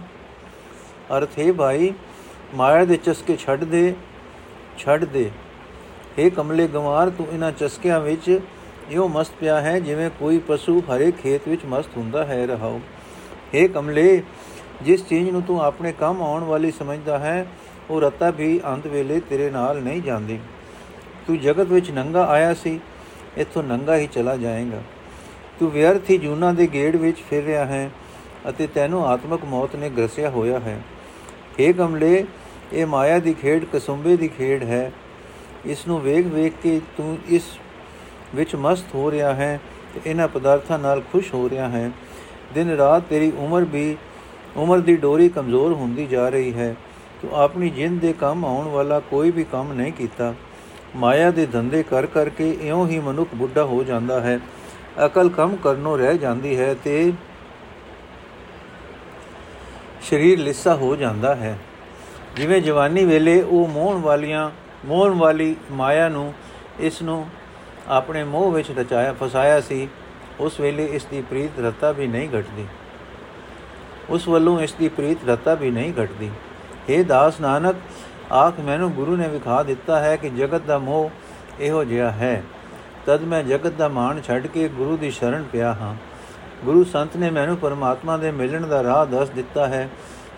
[1.17, 1.93] ਅਰਥ ਹੈ ਭਾਈ,
[2.55, 3.95] ਮਾਇਆ ਦੇ ਚਸਕੇ ਛੱਡ ਦੇ
[4.79, 5.31] ਛੱਡ ਦੇ।
[6.19, 8.41] हे ਕਮਲੇ ਗਵਾਰ, ਤੂੰ ਇਹਨਾਂ ਚਸਕਿਆਂ ਵਿੱਚ
[8.91, 12.81] ਇਹੋ ਮਸਤ ਪਿਆ ਹੈ, ਜਿਵੇਂ ਕੋਈ ਪਸ਼ੂ ਹਰੇ ਖੇਤ ਵਿੱਚ ਮਸਤ ਹੁੰਦਾ ਹੈ, ਰਹਾਓ।
[13.55, 14.23] हे ਕਮਲੇ
[14.83, 17.47] ਜਿਸ ਚੀਜ਼ ਨੂੰ ਤੂੰ ਆਪਣੇ ਕੰਮ ਆਉਣ ਵਾਲੀ ਸਮਝਦਾ ਹੈ,
[17.91, 20.39] ਉਹ ਰਤਾ ਵੀ ਅੰਤ ਵੇਲੇ ਤੇਰੇ ਨਾਲ ਨਹੀਂ ਜਾਂਦੀ।
[21.27, 22.79] ਤੂੰ ਜਗਤ ਵਿੱਚ ਨੰਗਾ ਆਇਆ ਸੀ,
[23.37, 24.83] ਇੱਥੋਂ ਨੰਗਾ ਹੀ ਚਲਾ ਜਾਏਗਾ।
[25.61, 27.91] ਤੂੰ ਵਿਅਰਥ ਹੀ ਜੂਨਾ ਦੇ ਗੇੜ ਵਿੱਚ ਫਿਰ ਰਿਹਾ ਹੈ
[28.49, 30.81] ਅਤੇ ਤੈਨੂੰ ਆਤਮਕ ਮੌਤ ਨੇ ਗਰਸਿਆ ਹੋਇਆ ਹੈ।
[31.61, 32.25] ਏ ਕਮਲੇ
[32.73, 34.91] ਇਹ ਮਾਇਆ ਦੀ ਖੇਡ ਕਸੁੰਬੇ ਦੀ ਖੇਡ ਹੈ।
[35.67, 37.43] ਇਸ ਨੂੰ ਵੇਖ ਵੇਖ ਕੇ ਤੂੰ ਇਸ
[38.35, 39.59] ਵਿੱਚ ਮਸਤ ਹੋ ਰਿਹਾ ਹੈ
[39.95, 41.91] ਤੇ ਇਹਨਾਂ ਪਦਾਰਥਾਂ ਨਾਲ ਖੁਸ਼ ਹੋ ਰਿਹਾ ਹੈ।
[42.55, 43.97] ਦਿਨ ਰਾਤ ਤੇਰੀ ਉਮਰ ਵੀ
[44.57, 46.77] ਉਮਰ ਦੀ ਡੋਰੀ ਕਮਜ਼ੋਰ ਹੁੰਦੀ ਜਾ ਰਹੀ ਹੈ।
[47.23, 50.35] ਤੂੰ ਆਪਣੀ ਜਿੰਦ ਦੇ ਕੰਮ ਆਉਣ ਵਾਲਾ ਕੋਈ ਵੀ ਕੰਮ ਨਹੀਂ ਕੀਤਾ।
[50.97, 54.41] ਮਾਇਆ ਦੇ ਧੰਦੇ ਕਰ ਕਰਕੇ ਇਉਂ ਹੀ ਮਨੁੱਖ ਬੁੱਢਾ ਹੋ ਜਾਂਦਾ ਹੈ।
[55.07, 57.13] ਅਕਲ ਕੰਮ ਕਰਨੋਂ ਰਹਿ ਜਾਂਦੀ ਹੈ ਤੇ
[60.03, 61.59] ਸਰੀਰ ਲਿੱਸਾ ਹੋ ਜਾਂਦਾ ਹੈ।
[62.37, 64.51] ਜਿਵੇਂ ਜਵਾਨੀ ਵੇਲੇ ਉਹ ਮੋਹਣ ਵਾਲੀਆਂ,
[64.87, 66.33] ਮੋਹਣ ਵਾਲੀ ਮਾਇਆ ਨੂੰ,
[66.81, 67.27] ਇਸ ਨੂੰ
[67.89, 69.89] ਆਪਣੇ ਮੋਹ ਵਿੱਚ ਰਚਾਇਆ, ਫਸਾਇਆ ਸੀ,
[70.41, 72.67] ਉਸ ਵੇਲੇ ਇਸ ਦੀ ਪ੍ਰੀਤ ਰਤਾ ਵੀ ਨਹੀਂ ਘਟਦੀ।
[74.11, 76.31] ਉਸ ਵੱਲੋਂ ਇਸ ਦੀ ਪ੍ਰੀਤ ਰਤਾ ਵੀ ਨਹੀਂ ਘਟਦੀ।
[76.91, 77.77] हे ਦਾਸ ਨਾਨਕ,
[78.33, 81.11] ਆਖ ਮੈਨੂੰ ਗੁਰੂ ਨੇ ਵਿਖਾ ਦਿੱਤਾ ਹੈ ਕਿ ਜਗਤ ਦਾ ਮੋਹ
[81.61, 82.43] ਇਹੋ ਜਿਹਾ ਹੈ।
[83.07, 85.95] ਤਦ ਮੈਂ ਜਗਤ ਦਾ ਮਾਣ ਛੱਡ ਕੇ ਗੁਰੂ ਦੀ ਸ਼ਰਨ ਪਿਆ ਹਾਂ।
[86.65, 89.89] ਗੁਰੂ ਸੰਤ ਨੇ ਮੈਨੂੰ ਪਰਮਾਤਮਾ ਦੇ ਮਿਲਣ ਦਾ ਰਾਹ ਦੱਸ ਦਿੱਤਾ ਹੈ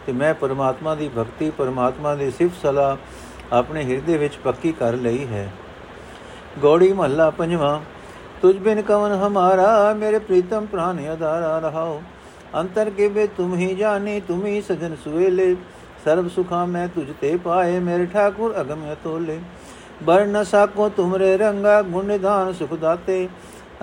[0.07, 2.97] ਤੇ ਮੈਂ ਪਰਮਾਤਮਾ ਦੀ ਭਗਤੀ, ਪਰਮਾਤਮਾ ਦੀ ਸਿਫਤ ਸਲਾਹ
[3.55, 5.51] ਆਪਣੇ ਹਿਰਦੇ ਵਿੱਚ ਪੱਕੀ ਕਰ ਲਈ ਹੈ।
[6.59, 7.81] ਗੋੜੀ ਮਹੱਲਾ ਪੰਜਵਾਂ,
[8.43, 12.03] ਤੁਝ ਬਿਨ ਕਵਨ ਹਮਾਰਾ, ਮੇਰੇ ਪ੍ਰੀਤਮ ਪ੍ਰਾਨ ਅਦਾਰਾ ਰਹਾਓ।
[12.55, 15.55] ਅੰਤਰ ਕੇ ਬੇ ਤੁਮ ਹੀ ਜਾਣੀ ਤੁਮ ਹੀ ਸਜਨ ਸੁਵੇਲੇ।
[16.05, 19.39] ਸਰਬ ਸੁਖਾ ਮੈਂ ਤੁਝ ਤੇ ਪਾਏ, ਮੇਰੇ ਠਾਕੁਰ ਅਗਮ ਅਤੋਲੇ।
[20.03, 23.29] ਬਰ ਨ ਸਾਕੋ ਤੁਮਰੇ ਰੰਗਾ, ਗੁਣ ਨਿਧਾਨ ਸੁਖ ਦਾਤੇ।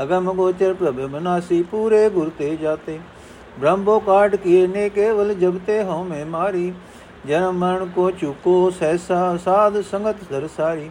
[0.04, 3.00] ਅਗਮ ਗੋਚਰ ਪ੍ਰਭ ਬਨਾਸੀ ਪੂਰੇ ਗੁਰ ਤੇ ਜਾਤੇ।
[3.60, 6.72] ਬ੍ਰਹਮੋ ਕਾਟ ਕੀਏ ਨੇ ਕੇਵਲ ਜਗਤੇ ਹਉ ਮੈਂ ਮਾਰੀ।
[7.28, 10.90] ਜਨਮ ਮਰਨ ਕੋ ਚੁਕੋ ਸਹਿਸਾ, ਸਾਧ ਸੰਗਤ ਦਰਸਾਰੀ।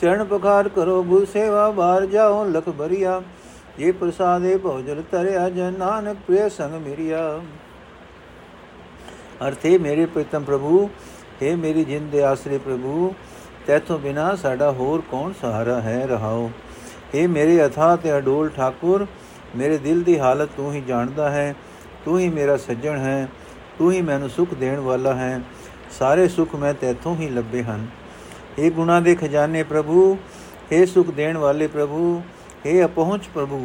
[0.00, 3.20] ਚਰਨ ਪਖਾਰ ਕਰੋ ਗੁਰ ਸੇਵਾ ਬਾਰ ਜਾਓ ਲਖ ਬਰੀਆ।
[3.77, 7.19] ਜੇ ਪ੍ਰਸਾਦੇ ਭੋਜਲ ਤਰਿਆ ਜਨ ਨਾਨਕ ਪ੍ਰਿਯ ਸੰਗ ਮਿਰਿਆ
[9.47, 10.89] ਅਰਥੇ ਮੇਰੇ ਪ੍ਰੀਤਮ ਪ੍ਰਭੂ
[11.41, 13.13] हे ਮੇਰੀ ਜਿੰਦ ਦੇ ਆਸਰੇ ਪ੍ਰਭੂ
[13.67, 16.49] ਤੇਥੋਂ ਬਿਨਾ ਸਾਡਾ ਹੋਰ ਕੌਣ ਸਹਾਰਾ ਹੈ ਰਹਾਓ
[17.13, 19.05] हे ਮੇਰੇ ਅਥਾ ਤੇ ਅਡੋਲ ਠਾਕੁਰ
[19.55, 21.53] ਮੇਰੇ ਦਿਲ ਦੀ ਹਾਲਤ ਤੂੰ ਹੀ ਜਾਣਦਾ ਹੈ
[22.05, 23.27] ਤੂੰ ਹੀ ਮੇਰਾ ਸੱਜਣ ਹੈ
[23.77, 25.39] ਤੂੰ ਹੀ ਮੈਨੂੰ ਸੁਖ ਦੇਣ ਵਾਲਾ ਹੈ
[25.91, 27.87] ਸਾਰੇ ਸੁਖ ਮੈਂ ਤੇਥੋਂ ਹੀ ਲੱਭੇ ਹਨ
[28.57, 30.17] ਇਹ ਗੁਣਾ ਦੇ ਖਜ਼ਾਨੇ ਪ੍ਰਭੂ
[30.71, 32.21] हे ਸੁਖ ਦੇਣ ਵਾਲੇ ਪ੍ਰਭੂ
[32.65, 33.59] हे ਅਪਹੁੰਚ ਪ੍ਰਭੂ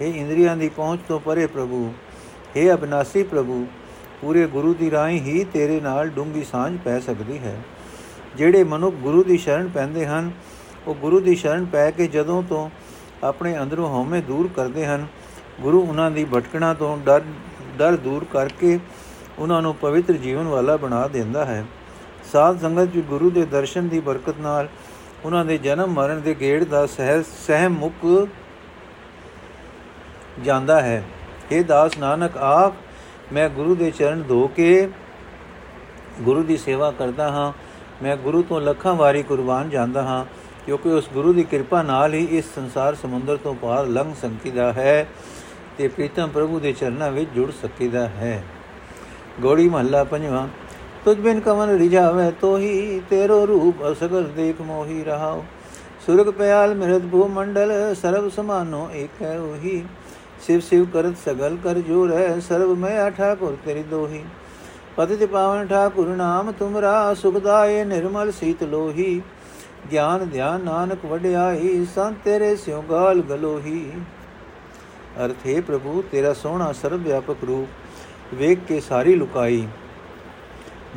[0.00, 1.84] हे ਇੰਦਰੀਆਂ ਦੀ ਪਹੁੰਚ ਤੋਂ ਪਰੇ ਪ੍ਰਭੂ
[2.56, 3.64] हे ਅਬਨਾਸੀ ਪ੍ਰਭੂ
[4.20, 7.56] ਪੂਰੇ ਗੁਰੂ ਦੀ ਰਾਹੀਂ ਹੀ ਤੇਰੇ ਨਾਲ ਡੂੰਗੀ ਸਾਂਝ ਪੈ ਸਕਦੀ ਹੈ
[8.36, 10.30] ਜਿਹੜੇ ਮਨੁੱਖ ਗੁਰੂ ਦੀ ਸ਼ਰਨ ਪੈਂਦੇ ਹਨ
[10.86, 12.68] ਉਹ ਗੁਰੂ ਦੀ ਸ਼ਰਨ ਪੈ ਕੇ ਜਦੋਂ ਤੋਂ
[13.22, 15.06] ਆਪਣੇ ਅੰਦਰੋਂ ਹਉਮੈ ਦੂਰ ਕਰਦੇ ਹਨ
[15.60, 17.22] ਗੁਰੂ ਉਹਨਾਂ ਦੀ ਭਟਕਣਾ ਤੋਂ ਡਰ
[17.78, 18.78] ਡਰ ਦੂਰ ਕਰਕੇ
[19.38, 21.64] ਉਹਨਾਂ ਨੂੰ ਪਵਿੱਤਰ ਜੀਵਨ ਵਾਲਾ ਬਣਾ ਦਿੰਦਾ ਹੈ
[22.32, 24.68] ਸਾਧ ਸੰਗਤ ਵਿੱਚ ਗੁਰੂ ਦੇ ਦਰਸ਼ਨ ਦੀ ਬਰਕਤ ਨਾਲ
[25.25, 28.27] ਉਹਨਾਂ ਦੇ ਜਨਮ ਮਰਨ ਦੇ ਗੇੜ ਦਾ ਸਹਿ, ਸਹਿਮ ਮੁਕ
[30.43, 31.03] ਜਾਂਦਾ ਹੈ।
[31.51, 32.73] ਇਹ ਦਾਸ ਨਾਨਕ, ਆਪ
[33.33, 34.89] ਮੈਂ ਗੁਰੂ ਦੇ ਚਰਨ ਧੋ ਕੇ
[36.21, 37.51] ਗੁਰੂ ਦੀ ਸੇਵਾ ਕਰਦਾ ਹਾਂ।
[38.03, 40.25] ਮੈਂ ਗੁਰੂ ਤੋਂ ਲੱਖਾਂ ਵਾਰੀ ਕੁਰਬਾਨ ਜਾਂਦਾ ਹਾਂ,
[40.65, 45.07] ਕਿਉਂਕਿ ਉਸ ਗੁਰੂ ਦੀ ਕਿਰਪਾ ਨਾਲ ਹੀ ਇਸ ਸੰਸਾਰ ਸਮੁੰਦਰ ਤੋਂ ਪਾਰ ਲੰਘ ਸਕੀਦਾ ਹੈ
[45.77, 48.43] ਤੇ ਪ੍ਰੀਤਮ ਪ੍ਰਭੂ ਦੇ ਚਰਨਾਂ ਵਿੱਚ ਜੁੜ ਸਕੀਦਾ ਹੈ।
[49.41, 50.47] ਗੋੜੀ ਮਹੱਲਾ ਪੰਜਵਾਂ।
[51.07, 55.43] ਤੁਝ ਬਿਨ ਕਮਨ ਰਿਝਾਵੇ ਤੋਹੀ ਤੇਰੋ ਰੂਪ ਅਸਗਲ ਦੇਖ ਮੋਹੀ ਰਹਾਓ
[56.07, 59.83] ਸੁਰਗ ਪਿਆਲ ਮਿਰਤ ਭੂ ਮੰਡਲ ਸਰਬ ਸਮਾਨੋ ਏਕ ਹੈ ਉਹੀ
[60.47, 64.21] ਸਿਵ ਸਿਵ ਕਰਤ ਸਗਲ ਕਰ ਜੋਰ ਹੈ ਸਰਬ ਮੈਂ ਠਾਕੁਰ ਤੇਰੀ ਦੋਹੀ
[64.97, 69.21] ਪਤਿਤ ਪਾਵਨ ਠਾਕੁਰ ਨਾਮ ਤੁਮਰਾ ਸੁਖਦਾਏ ਨਿਰਮਲ ਸੀਤ ਲੋਹੀ
[69.91, 73.89] ਗਿਆਨ ਧਿਆਨ ਨਾਨਕ ਵਡਿਆਈ ਸੰਤ ਤੇਰੇ ਸਿਉ ਗਾਲ ਗਲੋਹੀ
[75.23, 79.67] ਅਰਥੇ ਪ੍ਰਭੂ ਤੇਰਾ ਸੋਹਣਾ ਸਰਬ ਵਿਆਪਕ ਰੂਪ ਵੇਖ ਕੇ ਸਾਰੀ ਲੁਕਾਈ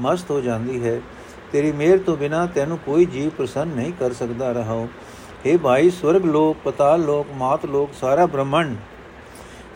[0.01, 1.01] ਮਸਤ ਹੋ ਜਾਂਦੀ ਹੈ।
[1.53, 4.89] ਤੇਰੀ ਮਿਹਰ ਤੋਂ ਬਿਨਾ ਤੈਨੂੰ ਕੋਈ ਜੀਵ ਪ੍ਰਸੰਨ ਨਹੀਂ ਕਰ ਸਕਦਾ ਰਹਾਓ
[5.47, 8.77] हे ਭਾਈ, ਸਵਰਗ ਲੋਕ, ਪਤਾਲ ਲੋਕ, ਮਾਤ ਲੋਕ, ਸਾਰਾ ਬ੍ਰਹਮੰਡ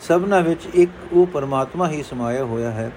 [0.00, 2.90] ਸਭਨਾ ਵਿੱਚ ਇੱਕ ਉਹ ਪਰਮਾਤਮਾ ਹੀ ਸਮਾਇਆ ਹੋਇਆ ਹੈ।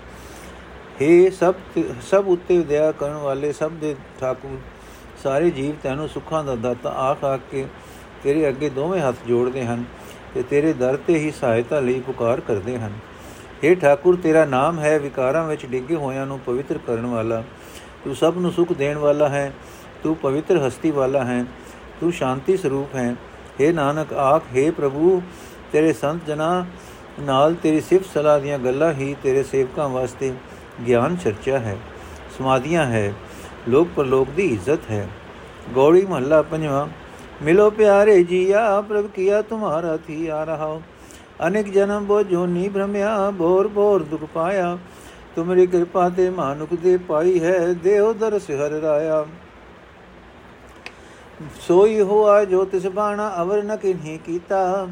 [1.01, 1.53] हे ਸਭ
[2.01, 4.57] ਸਭ ਉੱਤੇ ਦਇਆ ਕਰਨ ਵਾਲੇ, ਸਭ ਦੇ ਠਾਕੁਰ,
[5.23, 7.65] ਸਾਰੇ ਜੀਵ ਤੈਨੂੰ ਸੁੱਖਾਂ ਦਾ ਦਾਤਾ ਆਖ ਆਖ ਕੇ
[8.23, 9.83] ਤੇਰੇ ਅੱਗੇ ਦੋਵੇਂ ਹੱਥ ਜੋੜਦੇ ਹਨ
[10.33, 12.93] ਤੇ ਤੇਰੇ ਦਰ ਤੇ ਹੀ ਸਹਾਇਤਾ ਲਈ ਪੁਕਾਰ ਕਰਦੇ ਹਨ।
[13.62, 17.42] हे ਠਾਕੁਰ ਤੇਰਾ ਨਾਮ ਹੈ ਵਿਕਾਰਾਂ ਵਿੱਚ ਡਿੱਗੇ ਹੋਇਆਂ ਨੂੰ ਪਵਿੱਤਰ ਕਰਨ ਵਾਲਾ
[18.04, 19.52] ਤੂੰ ਸਭ ਨੂੰ ਸੁਖ ਦੇਣ ਵਾਲਾ ਹੈ
[20.02, 21.44] ਤੂੰ ਪਵਿੱਤਰ ਹਸਤੀ ਵਾਲਾ ਹੈ
[22.00, 23.14] ਤੂੰ ਸ਼ਾਂਤੀ ਸਰੂਪ ਹੈ
[23.60, 25.20] हे ਨਾਨਕ ਆਖ हे ਪ੍ਰਭੂ
[25.72, 26.64] ਤੇਰੇ ਸੰਤ ਜਨਾ
[27.20, 30.32] ਨਾਲ ਤੇਰੀ ਸਿਫਤ ਸਲਾਹ ਦੀਆਂ ਗੱਲਾਂ ਹੀ ਤੇਰੇ ਸੇਵਕਾਂ ਵਾਸਤੇ
[30.86, 31.76] ਗਿਆਨ ਚਰਚਾ ਹੈ
[32.38, 33.12] ਸਮਾਧੀਆਂ ਹੈ
[33.68, 35.06] ਲੋਕ ਪਰਲੋਕ ਦੀ ਇੱਜ਼ਤ ਹੈ
[35.74, 36.86] ਗੌੜੀ ਮਹੱਲਾ ਪੰਜਵਾਂ
[37.42, 40.78] ਮਿਲੋ ਪਿਆਰੇ ਜੀਆ ਪ੍ਰਭ ਕੀਆ ਤੁਮਾਰਾ ਥੀ ਆ ਰਹਾ
[41.39, 44.77] ਅਨੇਕ ਜਨਮ ਬੋ ਜੋਨੀ ਭ੍ਰਮਿਆ ਬੋਰ ਬੋਰ ਦੁਖ ਪਾਇਆ
[45.35, 49.25] ਤੁਮਰੀ ਕਿਰਪਾ ਤੇ ਮਾਨੁਕ ਦੇ ਪਾਈ ਹੈ ਦੇਵ ਦਰਸ ਹਰ ਰਾਇਆ
[51.59, 54.87] ਸੋਈ ਹੋਆ ਜੋ ਤਿਸ ਬਾਣਾ ਅਵਰ ਨ ਕਿਨਹੀ ਕੀਤਾ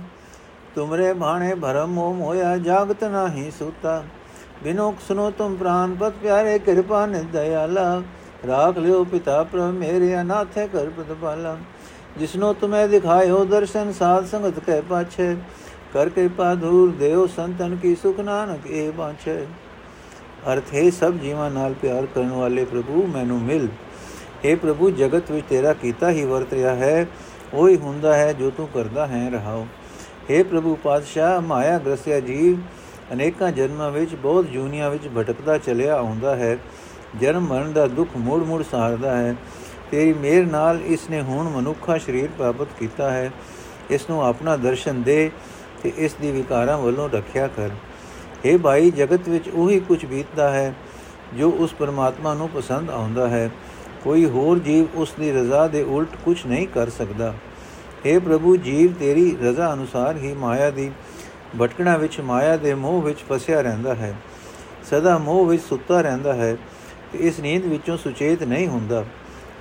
[0.75, 4.03] ਤੁਮਰੇ ਬਾਣੇ ਭਰਮ ਮੋਹ ਹੋਇਆ ਜਾਗਤ ਨਾਹੀ ਸੁਤਾ
[4.63, 8.01] ਬਿਨੋਕ ਸੁਨੋ ਤੁਮ ਪ੍ਰਾਨ ਪਤ ਪਿਆਰੇ ਕਿਰਪਾ ਨਿ ਦਇਆਲਾ
[8.47, 11.57] ਰਾਖ ਲਿਓ ਪਿਤਾ ਪ੍ਰਭ ਮੇਰੇ ਅਨਾਥੇ ਕਰ ਪ੍ਰਤਪਾਲਾ
[12.17, 15.35] ਜਿਸਨੋ ਤੁਮੇ ਦਿਖਾਇਓ ਦਰਸ਼ਨ ਸਾਧ ਸੰਗਤ ਕਹਿ ਪਾਛੇ
[15.95, 19.45] ਕਰ ਕਿਰਪਾ ਧੂਰ ਦੇਵ ਸੰਤਨ ਕੀ ਸੁਖ ਨਾਨਕ, ਇਹ ਬਾਛੇ
[20.53, 23.67] ਅਰਥ, ਹੈ ਸਭ ਜੀਵਾਂ ਨਾਲ ਪਿਆਰ ਕਰਨ ਵਾਲੇ ਪ੍ਰਭੂ, ਮੈਨੂੰ ਮਿਲ।
[24.45, 27.07] हे ਪ੍ਰਭੂ, ਜਗਤ ਵਿੱਚ ਤੇਰਾ ਕੀਤਾ ਹੀ ਵਰਤ ਰਿਹਾ ਹੈ।
[27.53, 29.67] ਉਹੀ ਹੁੰਦਾ ਹੈ ਜੋ ਤੂੰ ਕਰਦਾ ਹੈ, ਰਹਾਓ।
[30.31, 32.57] हे ਪ੍ਰਭੂ ਪਾਤਸ਼ਾਹ, ਮਾਇਆ ਗ੍ਰਸਿਆ ਜੀਵ,
[33.13, 36.57] ਅਨੇਕਾਂ ਜਨਮਾਂ ਵਿੱਚ, ਬਹੁਤ ਜੂਨੀਆਂ ਵਿੱਚ ਭਟਕਦਾ ਚਲਿਆ ਆਉਂਦਾ ਹੈ।
[37.19, 39.35] ਜਨਮ ਮਰਨ ਦਾ ਦੁੱਖ ਮੂੜ ਮੂੜ ਸਹਾਰਦਾ ਹੈ।
[39.91, 43.31] ਤੇਰੀ ਮਿਹਰ ਨਾਲ ਇਸ ਨੇ ਹੁਣ ਮਨੁੱਖਾ ਸਰੀਰ ਪ੍ਰਾਪਤ ਕੀਤਾ ਹੈ।
[43.89, 45.31] ਇਸ ਨੂੰ ਆਪਣਾ ਦਰਸ਼ਨ ਦੇ
[45.84, 47.70] ਤੇ ਇਸ ਦੀ ਵਿਕਾਰਾਂ ਵੱਲੋਂ ਰੱਖਿਆ ਕਰ
[48.44, 50.74] हे ਭਾਈ ਜਗਤ ਵਿੱਚ ਉਹੀ ਕੁਝ ਬੀਤਦਾ ਹੈ
[51.38, 53.50] ਜੋ ਉਸ ਪਰਮਾਤਮਾ ਨੂੰ ਪਸੰਦ ਆਉਂਦਾ ਹੈ
[54.04, 57.34] ਕੋਈ ਹੋਰ ਜੀਵ ਉਸ ਦੀ ਰਜ਼ਾ ਦੇ ਉਲਟ ਕੁਝ ਨਹੀਂ ਕਰ ਸਕਦਾ
[58.06, 60.90] हे ਪ੍ਰਭੂ ਜੀਵ ਤੇਰੀ ਰਜ਼ਾ ਅਨੁਸਾਰ ਹੀ ਮਾਇਆ ਦੀ
[61.58, 64.14] ਭਟਕਣਾ ਵਿੱਚ ਮਾਇਆ ਦੇ ਮੋਹ ਵਿੱਚ ਫਸਿਆ ਰਹਿੰਦਾ ਹੈ
[64.90, 66.56] ਸਦਾ ਮੋਹ ਵਿੱਚ ਸੁੱਤਾ ਰਹਿੰਦਾ ਹੈ
[67.12, 69.04] ਤੇ ਇਸ ਨੀਂਦ ਵਿੱਚੋਂ ਸੁਚੇਤ ਨਹੀਂ ਹੁੰਦਾ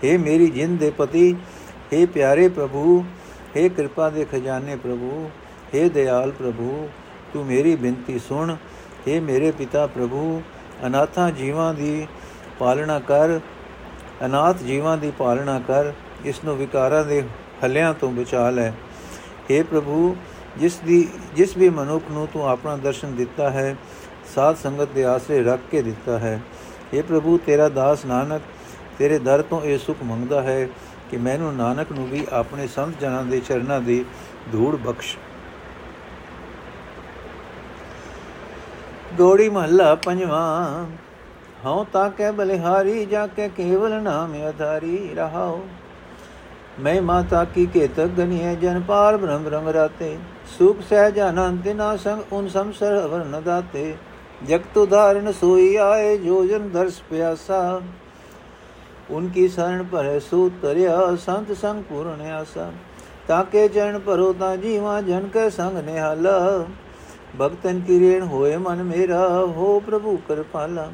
[0.03, 1.33] हे ਮੇਰੀ ਜਿੰਦ ਦੇ ਪਤੀ
[1.93, 3.03] हे ਪਿਆਰੇ ਪ੍ਰਭੂ
[3.55, 5.29] हे ਕਿਰਪਾ ਦੇ ਖਜ਼ਾਨੇ ਪ੍ਰਭੂ
[5.73, 6.87] हे ਦਿਆਲ ਪ੍ਰਭੂ
[7.33, 8.55] ਤੂੰ ਮੇਰੀ ਬੇਨਤੀ ਸੁਣ
[9.07, 10.41] हे ਮੇਰੇ ਪਿਤਾ ਪ੍ਰਭੂ
[10.85, 12.07] ਅਨਾਥਾਂ ਜੀਵਾਂ ਦੀ
[12.59, 13.39] ਪਾਲਣਾ ਕਰ
[14.25, 15.91] ਅਨਾਥ ਜੀਵਾਂ ਦੀ ਪਾਲਣਾ ਕਰ
[16.25, 17.23] ਇਸ ਨੂੰ ਵਿਕਾਰਾਂ ਦੇ
[17.63, 18.71] ਹੱਲਿਆਂ ਤੋਂ ਬਚਾ ਲੈ
[19.49, 20.15] हे ਪ੍ਰਭੂ
[20.57, 23.75] ਜਿਸ ਦੀ ਜਿਸ ਵੀ ਮਨੁੱਖ ਨੂੰ ਤੂੰ ਆਪਣਾ ਦਰਸ਼ਨ ਦਿੱਤਾ ਹੈ
[24.35, 26.39] ਸਾਧ ਸੰਗਤ ਦੇ ਆਸਰੇ ਰੱਖ ਕੇ ਦਿੱਤਾ ਹੈ
[26.93, 28.41] हे ਪ੍ਰਭੂ ਤੇਰਾ ਦਾਸ ਨਾਨਕ
[28.97, 30.67] ਤੇਰੇ ਦਰ ਤੋਂ ਇਹ ਸੁਖ ਮੰਗਦਾ ਹੈ
[31.11, 34.03] ਕਿ ਮੈਨੂੰ ਨਾਨਕ ਨੂੰ ਵੀ ਆਪਣੇ ਸੰਤ ਜਨਾਂ ਦੇ ਚਰਨਾਂ ਦੀ
[34.51, 35.15] ਧੂੜ ਬਖਸ਼
[39.18, 40.84] ਗੋੜੀ ਮਹੱਲਾ ਪੰਜਵਾਂ।
[41.64, 45.60] ਹਉ ਤਾਂ ਕਹਿ ਬਲਿਹਾਰੀ, ਜਾ ਕੇ ਕੇਵਲ ਨਾਮ ਅਧਾਰੀ ਰਹਾਓ
[46.80, 50.16] ਮੈਂ ਮਾਤਾ ਕੀ ਕੇਤਕ ਗਨੀਏ ਜਨ ਪਾਰ ਬ੍ਰਹਮ ਰੰਗ ਰਾਤੇ।
[50.58, 53.94] ਸੁਖ ਸਹਿਜ ਆਨੰਦ, ਨਾ ਸੰਗ ਉਨ ਸੰਸਰ ਵਰਨ ਦਾਤੇ।
[54.48, 57.80] ਜਗਤ ਉਧਾਰਨ ਸੋਈ ਆਏ, ਜੋ ਜਨ ਦਰਸ ਪਿਆਸਾ।
[59.10, 62.70] ਉਨਕੀ ਸ਼ਰਨ ਪਰ ਸੂ ਤਰਿਆ ਸੰਤ ਸੰਗ ਪੂਰਨ ਆਸਾ।
[63.28, 66.26] ਤਾਕੇ ਚਰਨ ਭਰੋ, ਤਾਂ ਜੀਵਾ ਜਨ ਕੇ ਸੰਗ ਨਿਹਾਲ।
[67.40, 70.88] ਭਗਤਨ ਕੀ ਰੇਣ ਹੋਏ ਮਨ ਮੇਰਾ, ਹੋ ਪ੍ਰਭੂ ਕਿਰਪਾਲਾ।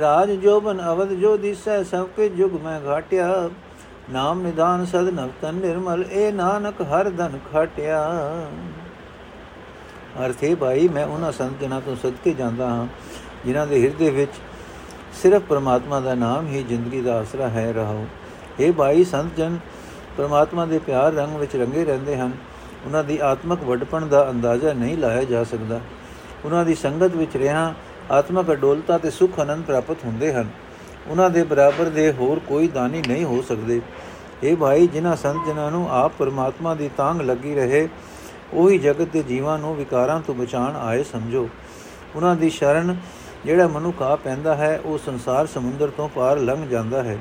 [0.00, 3.48] ਰਾਜ ਜੋਬਨ ਅਵਧ ਜੋ ਦਿਸੈ, ਸਭ ਕੇ ਜੁਗ ਮੈਂ ਘਾਟਿਆ।
[4.10, 8.02] ਨਾਮ ਨਿਦਾਨ ਸਦ ਨਵਤਨ ਨਿਰਮਲ ਇਹ ਨਾਨਕ ਹਰ ਧਨ ਖਾਟਿਆ।
[10.26, 12.86] ਅਰਥੇ ਭਾਈ, ਮੈਂ ਉਹਨਾਂ ਸੰਤ ਜਨਾਂ ਤੋਂ ਸਦਕੇ ਜਾਂਦਾ ਹਾਂ,
[13.46, 14.32] ਜਿਨ੍ਹਾਂ ਦੇ ਹਿਰਦੇ ਵਿੱਚ
[15.22, 18.06] ਸਿਰਫ ਪ੍ਰਮਾਤਮਾ ਦਾ ਨਾਮ ਹੀ ਜ਼ਿੰਦਗੀ ਦਾ ਆਸਰਾ ਹੈ ਰਹੋ
[18.60, 19.58] ਇਹ ਭਾਈ ਸੰਤ ਜਨ
[20.16, 22.32] ਪ੍ਰਮਾਤਮਾ ਦੇ ਪਿਆਰ ਰੰਗ ਵਿੱਚ ਰੰਗੇ ਰਹਿੰਦੇ ਹਨ।
[22.88, 25.80] ਉਹਨਾਂ ਦੀ ਆਤਮਿਕ ਵੱਡਪਣ ਦਾ ਅੰਦਾਜ਼ਾ ਨਹੀਂ ਲਾਇਆ ਜਾ ਸਕਦਾ।
[26.44, 27.74] ਉਹਨਾਂ ਦੀ ਸੰਗਤ ਵਿੱਚ ਰਹਿਣਾ
[28.10, 30.48] ਆਤਮਿਕ ਅਡੋਲਤਾ ਤੇ ਸੁਖ ਅਨੰਦ ਪ੍ਰਾਪਤ ਹੁੰਦੇ ਹਨ।
[31.06, 33.80] ਉਹਨਾਂ ਦੇ ਬਰਾਬਰ ਦੇ ਹੋਰ ਕੋਈ ਦਾਨੀ ਨਹੀਂ ਹੋ ਸਕਦੇ।
[34.42, 37.88] ਇਹ ਭਾਈ, ਜਿਨ੍ਹਾਂ ਸੰਤ ਜਨਾਂ ਨੂੰ ਆਪ ਪਰਮਾਤਮਾ ਦੀ ਤਾਂਗ ਲੱਗੀ ਰਹੇ,
[38.52, 41.48] ਉਹੀ ਜਗਤ ਦੇ ਜੀਵਾਂ ਨੂੰ ਵਿਕਾਰਾਂ ਤੋਂ ਬਚਾਉਣ ਆਏ ਸਮਝੋ।
[42.16, 42.96] ਉਹਨਾਂ ਦੀ ਸ਼ਰਨ
[43.44, 47.18] ਜਿਹੜਾ ਮਨੁੱਖ ਆ ਪੈਂਦਾ ਹੈ, ਉਹ ਸੰਸਾਰ ਸਮੁੰਦਰ ਤੋਂ ਪਾਰ ਲੰਘ ਜਾਂਦਾ ਹੈ।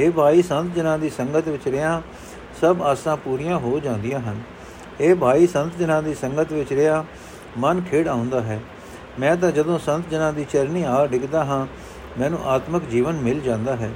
[0.00, 2.00] ਇਹ ਭਾਈ, ਸੰਤ ਜਨਾਂ ਦੀ ਸੰਗਤ ਵਿੱਚ ਰਿਆਂ
[2.60, 4.40] ਸਭ ਆਸਾਂ ਪੂਰੀਆਂ ਹੋ ਜਾਂਦੀਆਂ ਹਨ।
[5.01, 7.03] ਇਹ ਭਾਈ ਸੰਤ ਜਨਾਂ ਦੀ ਸੰਗਤ ਵਿੱਚ ਰਿਆਂ
[7.57, 8.59] ਮਨ ਖੇੜ ਆਉਂਦਾ ਹੈ
[9.19, 11.65] ਮੈਂ ਤਾਂ ਜਦੋਂ ਸੰਤ ਜਨਾਂ ਦੀ ਚਰਨੀ ਆ ਡਿੱਗਦਾ ਹਾਂ
[12.19, 13.91] ਮੈਨੂੰ ਆਤਮਿਕ ਜੀਵਨ ਮਿਲ ਜਾਂਦਾ ਹੈ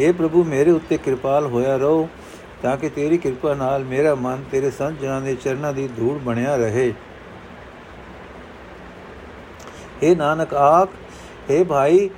[0.00, 2.08] اے ਪ੍ਰਭੂ ਮੇਰੇ ਉੱਤੇ ਕਿਰਪਾਲ ਹੋਇਆ ਰਹੋ
[2.62, 6.56] ਤਾਂ ਕਿ ਤੇਰੀ ਕਿਰਪਾ ਨਾਲ ਮੇਰਾ ਮਨ ਤੇਰੇ ਸੰਤ ਜਨਾਂ ਦੇ ਚਰਨਾਂ ਦੀ ਧੂੜ ਬਣਿਆ
[6.56, 6.92] ਰਹੇ
[10.02, 10.88] हे ਨਾਨਕ ਆਖ
[11.50, 12.08] हे ਭਾਈ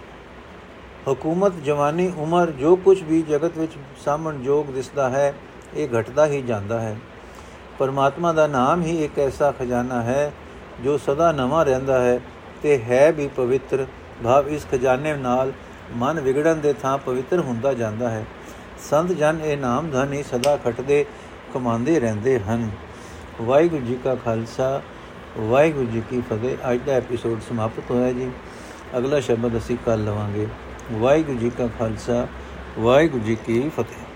[1.09, 3.73] ਹਕੂਮਤ ਜਵਾਨੀ ਉਮਰ ਜੋ ਕੁਝ ਵੀ ਜਗਤ ਵਿੱਚ
[4.05, 5.33] ਸਾਮਣ ਜੋਗ ਦਿਸਦਾ ਹੈ
[5.75, 6.97] ਇਹ ਘਟਦਾ ਹੀ ਜਾਂਦਾ ਹੈ
[7.80, 10.32] ਪਰਮਾਤਮਾ ਦਾ ਨਾਮ ਹੀ ਇੱਕ ਐਸਾ ਖਜ਼ਾਨਾ ਹੈ,
[10.84, 12.20] ਜੋ ਸਦਾ ਨਵਾਂ ਰਹਿੰਦਾ ਹੈ
[12.64, 13.86] ਤੇ ਹੈ ਵੀ ਪਵਿੱਤਰ।
[14.24, 15.52] ਭਾਵ ਇਸ ਖਜ਼ਾਨੇ ਨਾਲ
[15.96, 18.26] ਮਨ ਵਿਗੜਨ ਦੇ ਥਾਂ ਪਵਿੱਤਰ ਹੁੰਦਾ ਜਾਂਦਾ ਹੈ।
[18.90, 21.06] ਸੰਤ ਜਨ ਇਹ ਨਾਮ ਧਨ ਹੀ ਸਦਾ ਖਟਦੇ,
[21.54, 22.70] ਕਮਾਉਂਦੇ ਰਹਿੰਦੇ ਹਨ।
[23.42, 24.82] ਵਾਹਿਗੁਰੂ ਜੀ ਕਾ ਖਾਲਸਾ,
[25.38, 28.32] ਵਾਹਿਗੁਰੂ ਜੀ ਕੀ ਫਤਿਹ। ਅੱਜ ਦਾ ਐਪੀਸੋਡ ਸਮਾਪਤ ਹੋਇਆ ਜੀ।
[28.98, 30.48] ਅਗਲਾ ਸ਼ਬਦ ਅਸੀਂ ਕੱਲ ਲਵਾਂਗੇ।
[30.92, 32.28] ਵਾਹਿਗੁਰੂ ਜੀ ਕਾ ਖਾਲਸਾ,
[32.80, 34.09] ਵਾਹਿਗੁਰੂ ਜੀ ਕੀ ਫਤਿਹ।